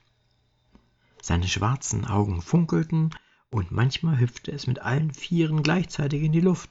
Seine 1.21 1.47
schwarzen 1.47 2.05
Augen 2.05 2.41
funkelten, 2.41 3.11
und 3.49 3.71
manchmal 3.71 4.19
hüpfte 4.19 4.51
es 4.51 4.67
mit 4.67 4.79
allen 4.79 5.13
Vieren 5.13 5.63
gleichzeitig 5.63 6.23
in 6.23 6.31
die 6.31 6.41
Luft. 6.41 6.69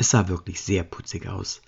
Es 0.00 0.10
sah 0.10 0.28
wirklich 0.28 0.60
sehr 0.60 0.84
putzig 0.84 1.26
aus. 1.26 1.60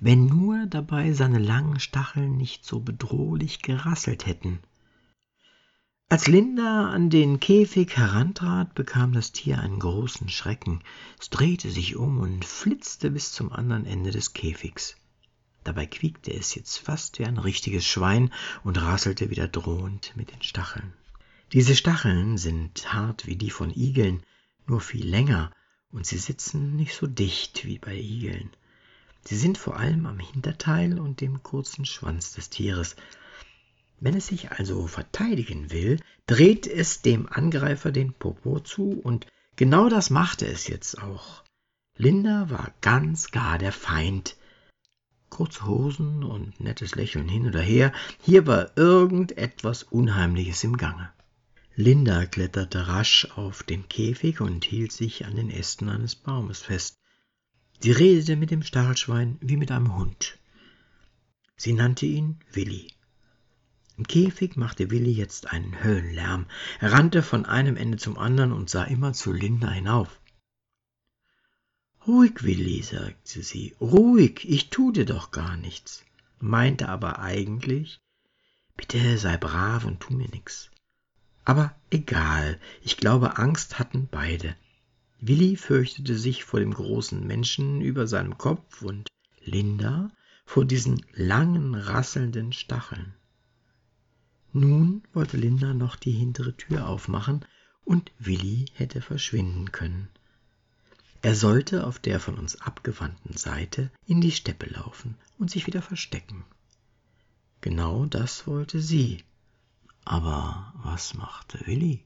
Wenn 0.00 0.26
nur 0.26 0.66
dabei 0.66 1.12
seine 1.12 1.38
langen 1.38 1.80
Stacheln 1.80 2.36
nicht 2.36 2.66
so 2.66 2.80
bedrohlich 2.80 3.62
gerasselt 3.62 4.26
hätten. 4.26 4.60
Als 6.10 6.26
Linda 6.26 6.90
an 6.90 7.08
den 7.08 7.40
Käfig 7.40 7.96
herantrat, 7.96 8.74
bekam 8.74 9.12
das 9.12 9.32
Tier 9.32 9.60
einen 9.60 9.78
großen 9.78 10.28
Schrecken. 10.28 10.82
Es 11.18 11.30
drehte 11.30 11.70
sich 11.70 11.96
um 11.96 12.18
und 12.18 12.44
flitzte 12.44 13.10
bis 13.10 13.32
zum 13.32 13.50
anderen 13.50 13.86
Ende 13.86 14.10
des 14.10 14.34
Käfigs. 14.34 14.96
Dabei 15.64 15.86
quiekte 15.86 16.34
es 16.34 16.54
jetzt 16.54 16.78
fast 16.78 17.18
wie 17.18 17.24
ein 17.24 17.38
richtiges 17.38 17.86
Schwein 17.86 18.30
und 18.62 18.80
rasselte 18.80 19.30
wieder 19.30 19.48
drohend 19.48 20.12
mit 20.16 20.32
den 20.32 20.42
Stacheln. 20.42 20.92
Diese 21.52 21.74
Stacheln 21.74 22.36
sind 22.36 22.92
hart 22.92 23.26
wie 23.26 23.36
die 23.36 23.50
von 23.50 23.70
Igeln, 23.70 24.22
nur 24.66 24.82
viel 24.82 25.06
länger 25.06 25.50
und 25.92 26.06
sie 26.06 26.18
sitzen 26.18 26.76
nicht 26.76 26.94
so 26.94 27.06
dicht 27.06 27.64
wie 27.64 27.78
bei 27.78 27.94
Igeln. 27.94 28.50
Sie 29.24 29.36
sind 29.36 29.58
vor 29.58 29.76
allem 29.76 30.06
am 30.06 30.18
Hinterteil 30.18 30.98
und 30.98 31.20
dem 31.20 31.42
kurzen 31.42 31.84
Schwanz 31.84 32.32
des 32.32 32.50
Tieres. 32.50 32.96
Wenn 33.98 34.16
es 34.16 34.28
sich 34.28 34.50
also 34.52 34.86
verteidigen 34.86 35.70
will, 35.70 36.00
dreht 36.26 36.66
es 36.66 37.02
dem 37.02 37.28
Angreifer 37.30 37.92
den 37.92 38.14
Popo 38.14 38.60
zu 38.60 38.98
und 39.02 39.26
genau 39.56 39.88
das 39.88 40.10
machte 40.10 40.46
es 40.46 40.68
jetzt 40.68 41.02
auch. 41.02 41.44
Linda 41.96 42.48
war 42.48 42.72
ganz 42.80 43.30
gar 43.30 43.58
der 43.58 43.72
Feind. 43.72 44.36
Kurze 45.28 45.66
Hosen 45.66 46.24
und 46.24 46.58
nettes 46.60 46.94
Lächeln 46.94 47.28
hin 47.28 47.46
oder 47.46 47.60
her, 47.60 47.92
hier 48.22 48.46
war 48.46 48.76
irgendetwas 48.76 49.82
Unheimliches 49.82 50.64
im 50.64 50.76
Gange. 50.76 51.12
Linda 51.76 52.26
kletterte 52.26 52.88
rasch 52.88 53.26
auf 53.36 53.62
den 53.62 53.88
Käfig 53.88 54.40
und 54.40 54.64
hielt 54.64 54.92
sich 54.92 55.24
an 55.24 55.36
den 55.36 55.50
Ästen 55.50 55.88
eines 55.88 56.14
Baumes 56.16 56.60
fest. 56.60 56.98
Sie 57.78 57.92
redete 57.92 58.36
mit 58.36 58.50
dem 58.50 58.62
Stachelschwein 58.62 59.38
wie 59.40 59.56
mit 59.56 59.70
einem 59.70 59.96
Hund. 59.96 60.38
Sie 61.56 61.72
nannte 61.72 62.06
ihn 62.06 62.38
Willi. 62.52 62.92
Im 63.96 64.06
Käfig 64.06 64.56
machte 64.56 64.90
Willi 64.90 65.12
jetzt 65.12 65.52
einen 65.52 65.82
Höllenlärm. 65.84 66.46
Er 66.80 66.92
rannte 66.92 67.22
von 67.22 67.46
einem 67.46 67.76
Ende 67.76 67.98
zum 67.98 68.18
anderen 68.18 68.52
und 68.52 68.68
sah 68.70 68.84
immer 68.84 69.12
zu 69.12 69.32
Linda 69.32 69.70
hinauf. 69.70 70.20
Ruhig, 72.06 72.42
Willi, 72.42 72.82
sagte 72.82 73.42
sie, 73.42 73.76
ruhig, 73.80 74.48
ich 74.48 74.70
tu 74.70 74.90
dir 74.90 75.04
doch 75.04 75.30
gar 75.30 75.56
nichts, 75.58 76.02
meinte 76.38 76.88
aber 76.88 77.18
eigentlich, 77.18 78.00
bitte 78.74 79.18
sei 79.18 79.36
brav 79.36 79.84
und 79.84 80.00
tu 80.00 80.14
mir 80.14 80.28
nix. 80.30 80.70
Aber 81.44 81.74
egal, 81.90 82.58
ich 82.82 82.96
glaube, 82.96 83.38
Angst 83.38 83.78
hatten 83.78 84.08
beide. 84.10 84.54
Willi 85.20 85.56
fürchtete 85.56 86.16
sich 86.16 86.44
vor 86.44 86.60
dem 86.60 86.72
großen 86.72 87.26
Menschen 87.26 87.80
über 87.80 88.06
seinem 88.06 88.38
Kopf 88.38 88.82
und 88.82 89.08
Linda 89.42 90.10
vor 90.46 90.64
diesen 90.64 91.04
langen, 91.12 91.74
rasselnden 91.74 92.52
Stacheln. 92.52 93.14
Nun 94.52 95.02
wollte 95.12 95.36
Linda 95.36 95.74
noch 95.74 95.96
die 95.96 96.12
hintere 96.12 96.56
Tür 96.56 96.88
aufmachen, 96.88 97.44
und 97.84 98.12
Willi 98.18 98.66
hätte 98.74 99.00
verschwinden 99.00 99.72
können. 99.72 100.08
Er 101.22 101.34
sollte 101.34 101.86
auf 101.86 101.98
der 101.98 102.20
von 102.20 102.38
uns 102.38 102.60
abgewandten 102.60 103.36
Seite 103.36 103.90
in 104.06 104.20
die 104.20 104.32
Steppe 104.32 104.66
laufen 104.66 105.16
und 105.38 105.50
sich 105.50 105.66
wieder 105.66 105.82
verstecken. 105.82 106.44
Genau 107.60 108.06
das 108.06 108.46
wollte 108.46 108.80
sie. 108.80 109.22
Aber 110.10 110.72
was 110.74 111.14
machte 111.14 111.64
Willi? 111.68 112.04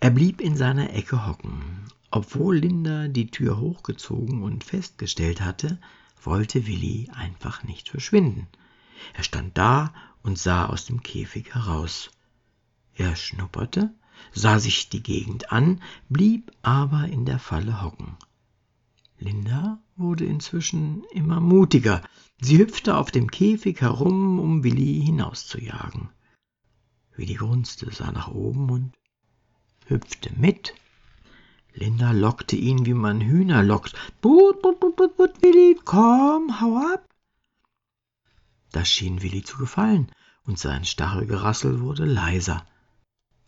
Er 0.00 0.10
blieb 0.10 0.40
in 0.40 0.56
seiner 0.56 0.92
Ecke 0.92 1.28
hocken. 1.28 1.84
Obwohl 2.10 2.56
Linda 2.56 3.06
die 3.06 3.30
Tür 3.30 3.60
hochgezogen 3.60 4.42
und 4.42 4.64
festgestellt 4.64 5.40
hatte, 5.40 5.78
wollte 6.20 6.66
Willi 6.66 7.08
einfach 7.14 7.62
nicht 7.62 7.88
verschwinden. 7.88 8.48
Er 9.14 9.22
stand 9.22 9.56
da 9.56 9.94
und 10.24 10.40
sah 10.40 10.66
aus 10.66 10.86
dem 10.86 11.04
Käfig 11.04 11.54
heraus. 11.54 12.10
Er 12.96 13.14
schnupperte, 13.14 13.94
sah 14.32 14.58
sich 14.58 14.88
die 14.88 15.04
Gegend 15.04 15.52
an, 15.52 15.80
blieb 16.08 16.50
aber 16.62 17.04
in 17.04 17.26
der 17.26 17.38
Falle 17.38 17.80
hocken. 17.80 18.16
Linda 19.20 19.78
wurde 19.94 20.24
inzwischen 20.24 21.04
immer 21.12 21.38
mutiger. 21.38 22.02
Sie 22.40 22.58
hüpfte 22.58 22.96
auf 22.96 23.10
dem 23.10 23.30
Käfig 23.30 23.80
herum, 23.80 24.38
um 24.38 24.62
Willi 24.62 25.02
hinauszujagen. 25.04 26.10
Willi 27.16 27.34
grunzte, 27.34 27.90
sah 27.92 28.12
nach 28.12 28.28
oben 28.28 28.70
und 28.70 28.92
hüpfte 29.86 30.32
mit. 30.36 30.74
Linda 31.74 32.12
lockte 32.12 32.54
ihn, 32.54 32.86
wie 32.86 32.94
man 32.94 33.20
Hühner 33.20 33.62
lockt. 33.64 33.94
But, 34.20 34.62
but, 34.62 34.78
but, 34.78 34.96
but, 34.96 35.16
but, 35.16 35.42
Willi, 35.42 35.76
komm, 35.84 36.60
hau 36.60 36.76
ab. 36.76 37.04
Das 38.70 38.88
schien 38.88 39.22
Willi 39.22 39.42
zu 39.42 39.58
gefallen, 39.58 40.12
und 40.44 40.58
sein 40.58 40.84
Stachelgerassel 40.84 41.80
wurde 41.80 42.04
leiser. 42.04 42.64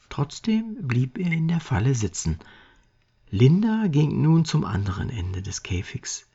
Trotzdem 0.08 0.76
blieb 0.88 1.18
er 1.18 1.30
in 1.30 1.46
der 1.46 1.60
Falle 1.60 1.94
sitzen. 1.94 2.40
Linda 3.30 3.86
ging 3.86 4.20
nun 4.20 4.44
zum 4.44 4.64
anderen 4.64 5.10
Ende 5.10 5.42
des 5.42 5.62
Käfigs. 5.62 6.26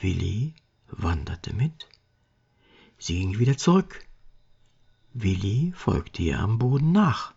Willi 0.00 0.54
wanderte 0.96 1.54
mit. 1.54 1.88
Sie 2.98 3.18
ging 3.18 3.38
wieder 3.38 3.56
zurück. 3.56 4.04
Willi 5.12 5.72
folgte 5.76 6.22
ihr 6.22 6.40
am 6.40 6.58
Boden 6.58 6.92
nach. 6.92 7.34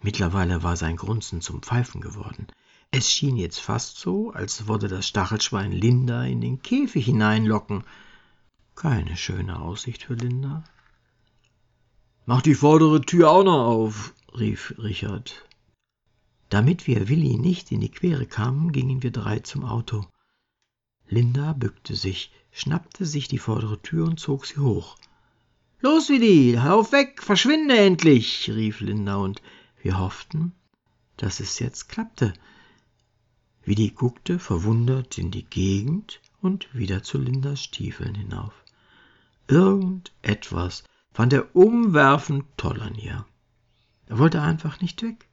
Mittlerweile 0.00 0.62
war 0.62 0.76
sein 0.76 0.96
Grunzen 0.96 1.40
zum 1.40 1.62
Pfeifen 1.62 2.00
geworden. 2.00 2.46
Es 2.90 3.10
schien 3.10 3.36
jetzt 3.36 3.60
fast 3.60 3.98
so, 3.98 4.30
als 4.32 4.66
würde 4.66 4.88
das 4.88 5.06
Stachelschwein 5.06 5.72
Linda 5.72 6.24
in 6.24 6.40
den 6.40 6.62
Käfig 6.62 7.04
hineinlocken. 7.04 7.84
Keine 8.74 9.16
schöne 9.16 9.60
Aussicht 9.60 10.04
für 10.04 10.14
Linda. 10.14 10.64
Mach 12.26 12.42
die 12.42 12.54
vordere 12.54 13.00
Tür 13.00 13.30
auch 13.30 13.44
noch 13.44 13.66
auf, 13.66 14.14
rief 14.38 14.74
Richard. 14.78 15.46
Damit 16.48 16.86
wir 16.86 17.08
Willi 17.08 17.36
nicht 17.36 17.72
in 17.72 17.80
die 17.80 17.90
Quere 17.90 18.26
kamen, 18.26 18.72
gingen 18.72 19.02
wir 19.02 19.10
drei 19.10 19.40
zum 19.40 19.64
Auto. 19.64 20.06
Linda 21.08 21.52
bückte 21.54 21.96
sich, 21.96 22.32
schnappte 22.52 23.06
sich 23.06 23.28
die 23.28 23.38
vordere 23.38 23.80
Tür 23.80 24.06
und 24.06 24.20
zog 24.20 24.46
sie 24.46 24.58
hoch. 24.58 24.96
Los, 25.80 26.08
Willi, 26.08 26.52
lauf 26.52 26.92
weg, 26.92 27.22
verschwinde 27.22 27.78
endlich, 27.78 28.50
rief 28.50 28.80
Linda, 28.80 29.16
und 29.16 29.40
wir 29.82 29.98
hofften, 29.98 30.52
dass 31.16 31.40
es 31.40 31.58
jetzt 31.60 31.88
klappte. 31.88 32.32
Willi 33.64 33.90
guckte 33.90 34.38
verwundert 34.38 35.18
in 35.18 35.30
die 35.30 35.44
Gegend 35.44 36.20
und 36.40 36.72
wieder 36.74 37.02
zu 37.02 37.18
Lindas 37.18 37.62
Stiefeln 37.62 38.14
hinauf. 38.14 38.52
Irgendetwas 39.46 40.84
fand 41.12 41.32
er 41.32 41.54
umwerfend 41.54 42.44
toll 42.56 42.80
an 42.82 42.94
ihr. 42.94 43.24
Er 44.06 44.18
wollte 44.18 44.42
einfach 44.42 44.80
nicht 44.80 45.02
weg. 45.02 45.28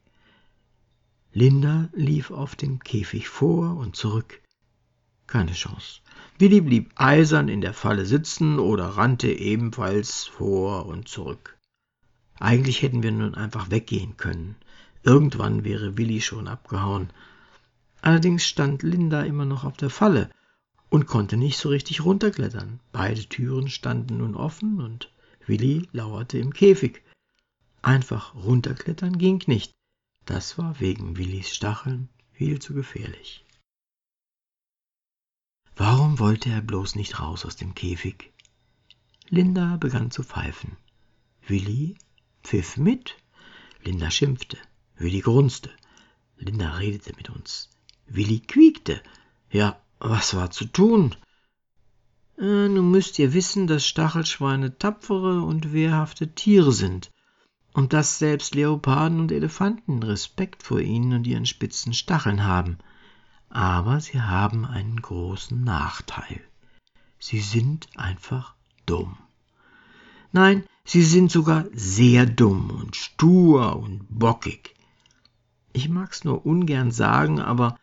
Linda 1.33 1.89
lief 1.93 2.31
auf 2.31 2.55
dem 2.55 2.79
Käfig 2.79 3.27
vor 3.27 3.77
und 3.77 3.95
zurück. 3.95 4.41
Keine 5.27 5.53
Chance. 5.53 6.01
Willi 6.37 6.61
blieb 6.61 6.91
eisern 6.95 7.47
in 7.47 7.61
der 7.61 7.73
Falle 7.73 8.05
sitzen 8.05 8.59
oder 8.59 8.85
rannte 8.85 9.31
ebenfalls 9.31 10.25
vor 10.25 10.85
und 10.85 11.07
zurück. 11.07 11.57
Eigentlich 12.39 12.81
hätten 12.81 13.03
wir 13.03 13.11
nun 13.11 13.35
einfach 13.35 13.71
weggehen 13.71 14.17
können. 14.17 14.55
Irgendwann 15.03 15.63
wäre 15.63 15.97
Willi 15.97 16.19
schon 16.19 16.47
abgehauen. 16.47 17.09
Allerdings 18.01 18.45
stand 18.45 18.83
Linda 18.83 19.23
immer 19.23 19.45
noch 19.45 19.63
auf 19.63 19.77
der 19.77 19.89
Falle 19.89 20.29
und 20.89 21.07
konnte 21.07 21.37
nicht 21.37 21.57
so 21.57 21.69
richtig 21.69 22.03
runterklettern. 22.03 22.79
Beide 22.91 23.25
Türen 23.25 23.69
standen 23.69 24.17
nun 24.17 24.35
offen 24.35 24.81
und 24.81 25.11
Willi 25.45 25.87
lauerte 25.91 26.37
im 26.37 26.53
Käfig. 26.53 27.03
Einfach 27.81 28.35
runterklettern 28.35 29.17
ging 29.17 29.41
nicht. 29.47 29.73
Das 30.25 30.57
war 30.57 30.79
wegen 30.79 31.17
Willis 31.17 31.55
Stacheln 31.55 32.09
viel 32.33 32.59
zu 32.59 32.73
gefährlich. 32.73 33.44
Warum 35.77 36.19
wollte 36.19 36.49
er 36.49 36.61
bloß 36.61 36.95
nicht 36.95 37.19
raus 37.19 37.45
aus 37.45 37.57
dem 37.57 37.75
Käfig? 37.75 38.31
Linda 39.29 39.75
begann 39.75 40.09
zu 40.09 40.23
pfeifen. 40.23 40.77
Willi 41.47 41.97
pfiff 42.43 42.77
mit. 42.77 43.15
Linda 43.83 44.09
schimpfte. 44.09 44.57
Willi 44.95 45.19
grunzte. 45.19 45.69
Linda 46.37 46.71
redete 46.75 47.13
mit 47.17 47.29
uns. 47.29 47.69
Willi 48.07 48.39
quiekte. 48.39 49.01
Ja, 49.51 49.81
was 49.99 50.33
war 50.35 50.49
zu 50.51 50.65
tun? 50.65 51.15
Äh, 52.37 52.69
nun 52.69 52.91
müsst 52.91 53.19
ihr 53.19 53.33
wissen, 53.33 53.67
dass 53.67 53.85
Stachelschweine 53.85 54.77
tapfere 54.77 55.41
und 55.41 55.73
wehrhafte 55.73 56.33
Tiere 56.33 56.71
sind 56.71 57.11
und 57.73 57.91
dass 57.91 58.19
selbst 58.19 58.55
Leoparden 58.55 59.19
und 59.19 59.31
Elefanten 59.31 60.03
Respekt 60.03 60.63
vor 60.63 60.79
ihnen 60.79 61.13
und 61.13 61.27
ihren 61.27 61.45
spitzen 61.45 61.93
Stacheln 61.93 62.43
haben. 62.45 62.77
Aber 63.55 64.01
sie 64.01 64.21
haben 64.21 64.65
einen 64.65 65.01
großen 65.01 65.63
Nachteil. 65.63 66.41
Sie 67.19 67.39
sind 67.39 67.87
einfach 67.95 68.53
dumm. 68.85 69.17
Nein, 70.33 70.65
sie 70.83 71.03
sind 71.03 71.31
sogar 71.31 71.63
sehr 71.71 72.25
dumm 72.25 72.69
und 72.69 72.97
stur 72.97 73.77
und 73.77 74.07
bockig. 74.09 74.75
Ich 75.71 75.87
mag's 75.87 76.25
nur 76.25 76.45
ungern 76.45 76.91
sagen, 76.91 77.39
aber 77.39 77.79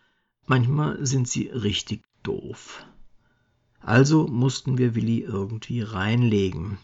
manchmal 0.47 1.07
sind 1.07 1.27
sie 1.27 1.47
richtig 1.47 2.03
doof. 2.23 2.85
Also 3.81 4.27
mussten 4.27 4.77
wir 4.77 4.95
Willi 4.95 5.21
irgendwie 5.21 5.81
reinlegen. 5.81 6.77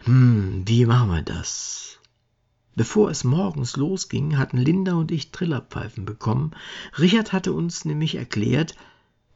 Hm, 0.00 0.64
wie 0.66 0.86
machen 0.86 1.10
wir 1.10 1.22
das? 1.22 2.00
Bevor 2.74 3.10
es 3.10 3.24
morgens 3.24 3.76
losging, 3.76 4.38
hatten 4.38 4.56
Linda 4.56 4.94
und 4.94 5.10
ich 5.10 5.30
Trillerpfeifen 5.30 6.04
bekommen. 6.04 6.52
Richard 6.98 7.32
hatte 7.32 7.52
uns 7.52 7.84
nämlich 7.84 8.14
erklärt, 8.14 8.74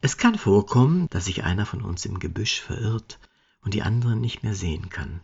es 0.01 0.17
kann 0.17 0.37
vorkommen, 0.37 1.07
dass 1.09 1.25
sich 1.25 1.43
einer 1.43 1.65
von 1.65 1.81
uns 1.81 2.05
im 2.05 2.19
Gebüsch 2.19 2.61
verirrt 2.61 3.19
und 3.61 3.73
die 3.73 3.83
anderen 3.83 4.21
nicht 4.21 4.43
mehr 4.43 4.55
sehen 4.55 4.89
kann. 4.89 5.21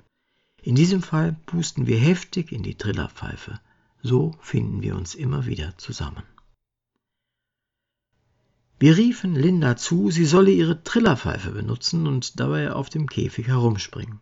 In 0.61 0.75
diesem 0.75 1.01
Fall 1.01 1.35
pusten 1.45 1.87
wir 1.87 1.97
heftig 1.97 2.51
in 2.51 2.63
die 2.63 2.75
Trillerpfeife. 2.75 3.59
So 4.01 4.35
finden 4.39 4.81
wir 4.81 4.95
uns 4.95 5.15
immer 5.15 5.45
wieder 5.45 5.77
zusammen. 5.77 6.23
Wir 8.79 8.97
riefen 8.97 9.35
Linda 9.35 9.77
zu, 9.77 10.11
sie 10.11 10.25
solle 10.25 10.51
ihre 10.51 10.83
Trillerpfeife 10.83 11.51
benutzen 11.51 12.05
und 12.05 12.39
dabei 12.39 12.73
auf 12.73 12.89
dem 12.89 13.07
Käfig 13.07 13.47
herumspringen. 13.47 14.19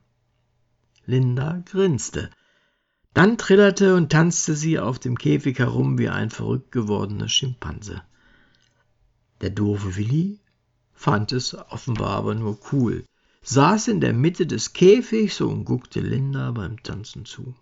Linda 1.06 1.64
grinste. 1.66 2.30
Dann 3.14 3.38
trillerte 3.38 3.96
und 3.96 4.12
tanzte 4.12 4.56
sie 4.56 4.80
auf 4.80 4.98
dem 4.98 5.18
Käfig 5.18 5.60
herum 5.60 5.98
wie 5.98 6.10
ein 6.10 6.30
verrückt 6.30 6.72
gewordener 6.72 7.28
Schimpanse. 7.28 8.02
Der 9.42 9.50
doofe 9.50 9.98
Willi 9.98 10.40
fand 10.94 11.32
es 11.32 11.56
offenbar 11.56 12.12
aber 12.12 12.36
nur 12.36 12.58
cool, 12.72 13.04
saß 13.44 13.90
in 13.90 14.02
der 14.02 14.14
Mitte 14.14 14.46
des 14.46 14.74
Käfigs 14.74 15.42
und 15.42 15.66
guckte 15.66 16.00
Linda 16.00 16.52
beim 16.52 16.82
Tanzen 16.84 17.26
zu. 17.26 17.56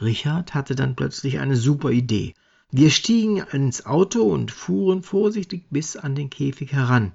Richard 0.00 0.54
hatte 0.54 0.74
dann 0.74 0.96
plötzlich 0.96 1.38
eine 1.38 1.56
super 1.56 1.90
Idee. 1.90 2.34
Wir 2.70 2.90
stiegen 2.90 3.38
ins 3.52 3.86
Auto 3.86 4.22
und 4.22 4.50
fuhren 4.50 5.02
vorsichtig 5.02 5.66
bis 5.70 5.96
an 5.96 6.14
den 6.14 6.30
Käfig 6.30 6.72
heran. 6.72 7.12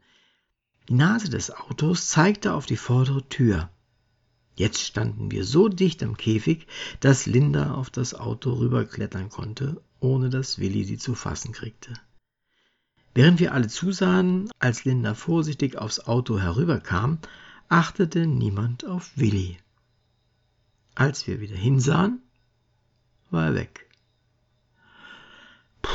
Die 0.88 0.94
Nase 0.94 1.30
des 1.30 1.52
Autos 1.52 2.10
zeigte 2.10 2.54
auf 2.54 2.66
die 2.66 2.78
vordere 2.78 3.28
Tür. 3.28 3.70
Jetzt 4.60 4.82
standen 4.82 5.32
wir 5.32 5.46
so 5.46 5.70
dicht 5.70 6.04
am 6.04 6.18
Käfig, 6.18 6.68
dass 7.00 7.26
Linda 7.26 7.76
auf 7.76 7.90
das 7.90 8.14
Auto 8.14 8.52
rüberklettern 8.52 9.30
konnte, 9.30 9.82
ohne 10.02 10.30
dass 10.30 10.60
Willi 10.60 10.84
sie 10.84 10.98
zu 10.98 11.16
fassen 11.16 11.54
kriegte. 11.54 11.94
Während 13.16 13.40
wir 13.40 13.54
alle 13.54 13.70
zusahen, 13.70 14.52
als 14.60 14.84
Linda 14.84 15.14
vorsichtig 15.14 15.78
aufs 15.78 16.02
Auto 16.02 16.40
herüberkam, 16.40 17.20
achtete 17.70 18.28
niemand 18.28 18.84
auf 18.84 19.12
Willi. 19.16 19.58
Als 20.94 21.26
wir 21.26 21.40
wieder 21.40 21.56
hinsahen, 21.56 22.22
war 23.30 23.46
er 23.46 23.56
weg. 23.56 23.90
Puh, 25.82 25.90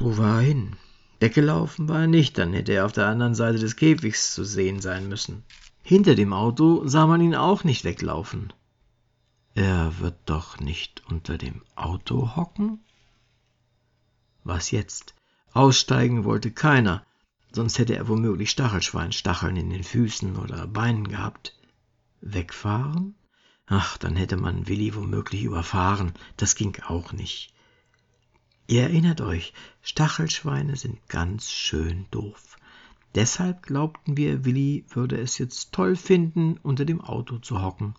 wo 0.00 0.18
war 0.18 0.40
er 0.40 0.48
hin? 0.48 0.76
Weggelaufen 1.20 1.88
war 1.88 2.00
er 2.00 2.06
nicht, 2.08 2.36
dann 2.36 2.52
hätte 2.52 2.72
er 2.72 2.84
auf 2.84 2.92
der 2.92 3.06
anderen 3.06 3.36
Seite 3.36 3.60
des 3.60 3.76
Käfigs 3.76 4.34
zu 4.34 4.42
sehen 4.42 4.80
sein 4.80 5.08
müssen. 5.08 5.44
Hinter 5.88 6.14
dem 6.14 6.34
Auto 6.34 6.86
sah 6.86 7.06
man 7.06 7.22
ihn 7.22 7.34
auch 7.34 7.64
nicht 7.64 7.82
weglaufen. 7.82 8.52
Er 9.54 10.00
wird 10.00 10.18
doch 10.26 10.60
nicht 10.60 11.02
unter 11.08 11.38
dem 11.38 11.62
Auto 11.76 12.36
hocken? 12.36 12.84
Was 14.44 14.70
jetzt? 14.70 15.14
Aussteigen 15.54 16.24
wollte 16.24 16.50
keiner, 16.50 17.06
sonst 17.52 17.78
hätte 17.78 17.96
er 17.96 18.06
womöglich 18.06 18.50
Stachelschweinstacheln 18.50 19.56
in 19.56 19.70
den 19.70 19.82
Füßen 19.82 20.36
oder 20.36 20.66
Beinen 20.66 21.08
gehabt. 21.08 21.58
Wegfahren? 22.20 23.14
Ach, 23.64 23.96
dann 23.96 24.14
hätte 24.14 24.36
man 24.36 24.68
Willi 24.68 24.94
womöglich 24.94 25.42
überfahren, 25.42 26.12
das 26.36 26.54
ging 26.54 26.76
auch 26.86 27.14
nicht. 27.14 27.54
Ihr 28.66 28.82
erinnert 28.82 29.22
euch, 29.22 29.54
Stachelschweine 29.80 30.76
sind 30.76 31.08
ganz 31.08 31.50
schön 31.50 32.04
doof. 32.10 32.58
Deshalb 33.14 33.62
glaubten 33.62 34.16
wir, 34.16 34.44
Willi 34.44 34.84
würde 34.88 35.18
es 35.18 35.38
jetzt 35.38 35.72
toll 35.72 35.96
finden, 35.96 36.58
unter 36.62 36.84
dem 36.84 37.00
Auto 37.00 37.38
zu 37.38 37.62
hocken. 37.62 37.94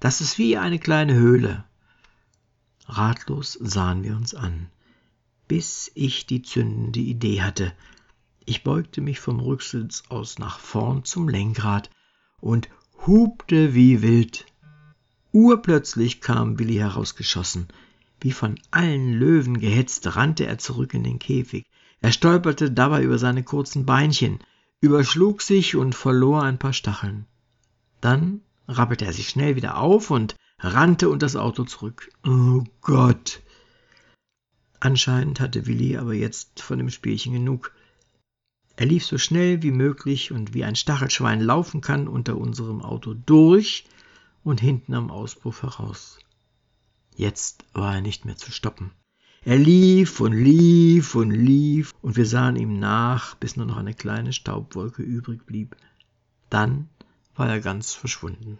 Das 0.00 0.20
ist 0.20 0.38
wie 0.38 0.56
eine 0.58 0.78
kleine 0.78 1.14
Höhle. 1.14 1.64
Ratlos 2.86 3.54
sahen 3.54 4.02
wir 4.02 4.14
uns 4.16 4.34
an, 4.34 4.68
bis 5.48 5.90
ich 5.94 6.26
die 6.26 6.42
zündende 6.42 7.00
Idee 7.00 7.40
hatte. 7.42 7.72
Ich 8.44 8.62
beugte 8.62 9.00
mich 9.00 9.20
vom 9.20 9.40
Rücksitz 9.40 10.02
aus 10.10 10.38
nach 10.38 10.58
vorn 10.58 11.04
zum 11.04 11.28
Lenkrad 11.28 11.88
und 12.40 12.68
hupte 13.06 13.74
wie 13.74 14.02
wild. 14.02 14.44
Urplötzlich 15.32 16.20
kam 16.20 16.58
Willi 16.58 16.74
herausgeschossen. 16.74 17.68
Wie 18.20 18.32
von 18.32 18.60
allen 18.70 19.14
Löwen 19.14 19.58
gehetzt, 19.58 20.14
rannte 20.14 20.46
er 20.46 20.58
zurück 20.58 20.94
in 20.94 21.04
den 21.04 21.18
Käfig. 21.18 21.66
Er 22.04 22.12
stolperte 22.12 22.70
dabei 22.70 23.02
über 23.02 23.16
seine 23.16 23.42
kurzen 23.42 23.86
Beinchen, 23.86 24.38
überschlug 24.82 25.40
sich 25.40 25.74
und 25.74 25.94
verlor 25.94 26.42
ein 26.42 26.58
paar 26.58 26.74
Stacheln. 26.74 27.24
Dann 28.02 28.42
rappelte 28.68 29.06
er 29.06 29.14
sich 29.14 29.30
schnell 29.30 29.56
wieder 29.56 29.78
auf 29.78 30.10
und 30.10 30.36
rannte 30.58 31.08
unter 31.08 31.24
das 31.24 31.34
Auto 31.34 31.64
zurück. 31.64 32.12
Oh 32.22 32.62
Gott! 32.82 33.40
Anscheinend 34.80 35.40
hatte 35.40 35.66
Willi 35.66 35.96
aber 35.96 36.12
jetzt 36.12 36.60
von 36.60 36.76
dem 36.76 36.90
Spielchen 36.90 37.32
genug. 37.32 37.72
Er 38.76 38.84
lief 38.84 39.06
so 39.06 39.16
schnell 39.16 39.62
wie 39.62 39.70
möglich 39.70 40.30
und 40.30 40.52
wie 40.52 40.64
ein 40.64 40.76
Stachelschwein 40.76 41.40
laufen 41.40 41.80
kann 41.80 42.06
unter 42.06 42.36
unserem 42.36 42.82
Auto 42.82 43.14
durch 43.14 43.86
und 44.42 44.60
hinten 44.60 44.92
am 44.92 45.10
Auspuff 45.10 45.62
heraus. 45.62 46.18
Jetzt 47.16 47.64
war 47.72 47.94
er 47.94 48.02
nicht 48.02 48.26
mehr 48.26 48.36
zu 48.36 48.52
stoppen. 48.52 48.90
Er 49.46 49.58
lief 49.58 50.20
und 50.20 50.32
lief 50.32 51.14
und 51.14 51.30
lief, 51.30 51.92
und 52.00 52.16
wir 52.16 52.24
sahen 52.24 52.56
ihm 52.56 52.78
nach, 52.78 53.34
bis 53.34 53.56
nur 53.56 53.66
noch 53.66 53.76
eine 53.76 53.92
kleine 53.92 54.32
Staubwolke 54.32 55.02
übrig 55.02 55.44
blieb. 55.44 55.76
Dann 56.48 56.88
war 57.34 57.48
er 57.48 57.60
ganz 57.60 57.92
verschwunden. 57.92 58.58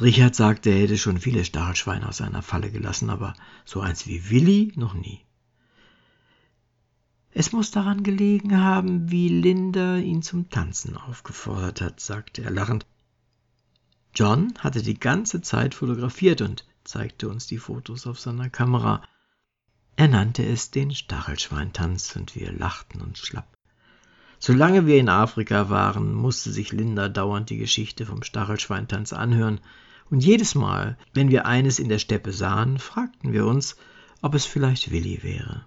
Richard 0.00 0.34
sagte, 0.34 0.70
er 0.70 0.78
hätte 0.80 0.96
schon 0.96 1.18
viele 1.18 1.44
Stachelschweine 1.44 2.08
aus 2.08 2.16
seiner 2.16 2.40
Falle 2.40 2.70
gelassen, 2.70 3.10
aber 3.10 3.34
so 3.66 3.80
eins 3.80 4.06
wie 4.06 4.30
Willi 4.30 4.72
noch 4.76 4.94
nie. 4.94 5.20
Es 7.32 7.52
muss 7.52 7.70
daran 7.70 8.02
gelegen 8.02 8.56
haben, 8.56 9.10
wie 9.10 9.28
Linda 9.28 9.98
ihn 9.98 10.22
zum 10.22 10.48
Tanzen 10.48 10.96
aufgefordert 10.96 11.82
hat, 11.82 12.00
sagte 12.00 12.42
er 12.42 12.50
lachend. 12.50 12.86
John 14.14 14.54
hatte 14.58 14.82
die 14.82 14.98
ganze 14.98 15.42
Zeit 15.42 15.74
fotografiert 15.74 16.40
und 16.40 16.64
zeigte 16.84 17.28
uns 17.28 17.46
die 17.46 17.58
Fotos 17.58 18.06
auf 18.06 18.18
seiner 18.18 18.50
Kamera. 18.50 19.02
Er 19.96 20.08
nannte 20.08 20.44
es 20.44 20.70
den 20.70 20.94
Stachelschweintanz 20.94 22.16
und 22.16 22.34
wir 22.34 22.52
lachten 22.52 23.00
uns 23.00 23.18
schlapp. 23.18 23.56
Solange 24.38 24.86
wir 24.86 24.98
in 24.98 25.10
Afrika 25.10 25.68
waren, 25.68 26.14
musste 26.14 26.50
sich 26.50 26.72
Linda 26.72 27.10
dauernd 27.10 27.50
die 27.50 27.58
Geschichte 27.58 28.06
vom 28.06 28.22
Stachelschweintanz 28.22 29.12
anhören, 29.12 29.60
und 30.08 30.24
jedes 30.24 30.54
Mal, 30.56 30.98
wenn 31.12 31.30
wir 31.30 31.46
eines 31.46 31.78
in 31.78 31.88
der 31.88 31.98
Steppe 31.98 32.32
sahen, 32.32 32.78
fragten 32.78 33.32
wir 33.32 33.46
uns, 33.46 33.76
ob 34.22 34.34
es 34.34 34.44
vielleicht 34.44 34.90
Willi 34.90 35.22
wäre. 35.22 35.64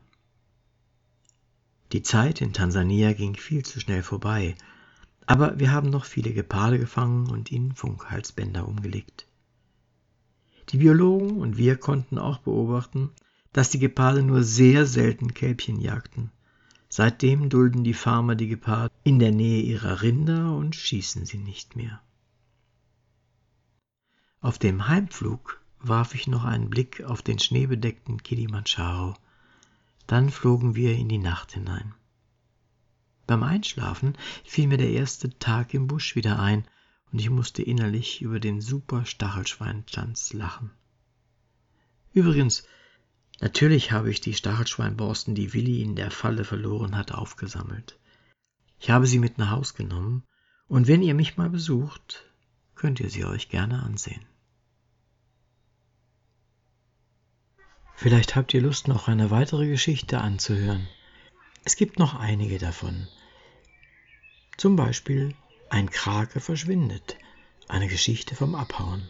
Die 1.94 2.02
Zeit 2.02 2.42
in 2.42 2.52
Tansania 2.52 3.14
ging 3.14 3.36
viel 3.36 3.64
zu 3.64 3.80
schnell 3.80 4.04
vorbei, 4.04 4.56
aber 5.28 5.60
wir 5.60 5.72
haben 5.72 5.90
noch 5.90 6.06
viele 6.06 6.34
Geparde 6.34 6.80
gefangen 6.80 7.30
und 7.30 7.52
ihnen 7.52 7.74
Funkhalsbänder 7.74 8.68
umgelegt. 8.68 9.28
Die 10.70 10.78
Biologen 10.78 11.38
und 11.38 11.58
wir 11.58 11.78
konnten 11.78 12.18
auch 12.18 12.40
beobachten, 12.40 13.12
dass 13.52 13.70
die 13.70 13.80
Geparde 13.80 14.24
nur 14.24 14.44
sehr 14.44 14.86
selten 14.86 15.34
Kälbchen 15.34 15.80
jagten. 15.80 16.32
Seitdem 16.90 17.50
dulden 17.50 17.84
die 17.84 17.94
Farmer 17.94 18.36
die 18.36 18.48
Geparde 18.48 18.94
in 19.04 19.20
der 19.20 19.32
Nähe 19.32 19.62
ihrer 19.62 20.02
Rinder 20.02 20.56
und 20.56 20.76
schießen 20.76 21.26
sie 21.26 21.38
nicht 21.38 21.76
mehr. 21.76 22.02
Auf 24.42 24.60
dem 24.60 24.88
Heimflug 24.88 25.62
warf 25.80 26.16
ich 26.16 26.28
noch 26.28 26.44
einen 26.44 26.70
Blick 26.70 27.04
auf 27.04 27.22
den 27.22 27.40
schneebedeckten 27.40 28.24
Kilimanjaro. 28.24 29.16
Dann 30.08 30.30
flogen 30.30 30.76
wir 30.76 30.96
in 30.96 31.10
die 31.10 31.18
Nacht 31.18 31.54
hinein. 31.54 31.94
Beim 33.26 33.44
Einschlafen 33.44 34.18
fiel 34.44 34.68
mir 34.68 34.78
der 34.78 34.92
erste 34.92 35.38
Tag 35.40 35.74
im 35.74 35.88
Busch 35.88 36.16
wieder 36.16 36.40
ein 36.40 36.66
und 37.14 37.20
ich 37.20 37.30
musste 37.30 37.62
innerlich 37.62 38.24
über 38.24 38.40
den 38.40 38.60
super 38.60 39.06
Stachelschweintanz 39.06 40.34
lachen. 40.34 40.72
Übrigens, 42.12 42.68
natürlich 43.40 43.92
habe 43.92 44.10
ich 44.10 44.20
die 44.20 44.34
Stachelschweinborsten, 44.34 45.36
die 45.36 45.54
Willi 45.54 45.84
in 45.84 45.96
der 45.96 46.10
Falle 46.10 46.44
verloren 46.44 46.98
hat, 46.98 47.12
aufgesammelt. 47.12 48.00
Ich 48.80 48.90
habe 48.90 49.06
sie 49.06 49.20
mit 49.20 49.38
nach 49.38 49.52
Haus 49.52 49.76
genommen, 49.76 50.24
und 50.68 50.88
wenn 50.88 51.04
ihr 51.04 51.14
mich 51.14 51.38
mal 51.38 51.52
besucht, 51.52 52.26
könnt 52.74 53.00
ihr 53.00 53.12
sie 53.12 53.26
euch 53.26 53.48
gerne 53.48 53.84
ansehen. 53.84 54.26
Vielleicht 57.96 58.36
habt 58.36 58.56
ihr 58.56 58.62
Lust, 58.62 58.88
noch 58.88 59.08
eine 59.08 59.30
weitere 59.30 59.68
Geschichte 59.68 60.20
anzuhören. 60.20 60.88
Es 61.64 61.76
gibt 61.76 62.00
noch 62.00 62.16
einige 62.16 62.58
davon. 62.58 63.08
Zum 64.58 64.76
Beispiel 64.76 65.36
Ein 65.74 65.90
Krake 65.90 66.40
verschwindet, 66.40 67.18
eine 67.68 67.88
Geschichte 67.88 68.36
vom 68.36 68.54
Abhauen. 68.54 69.10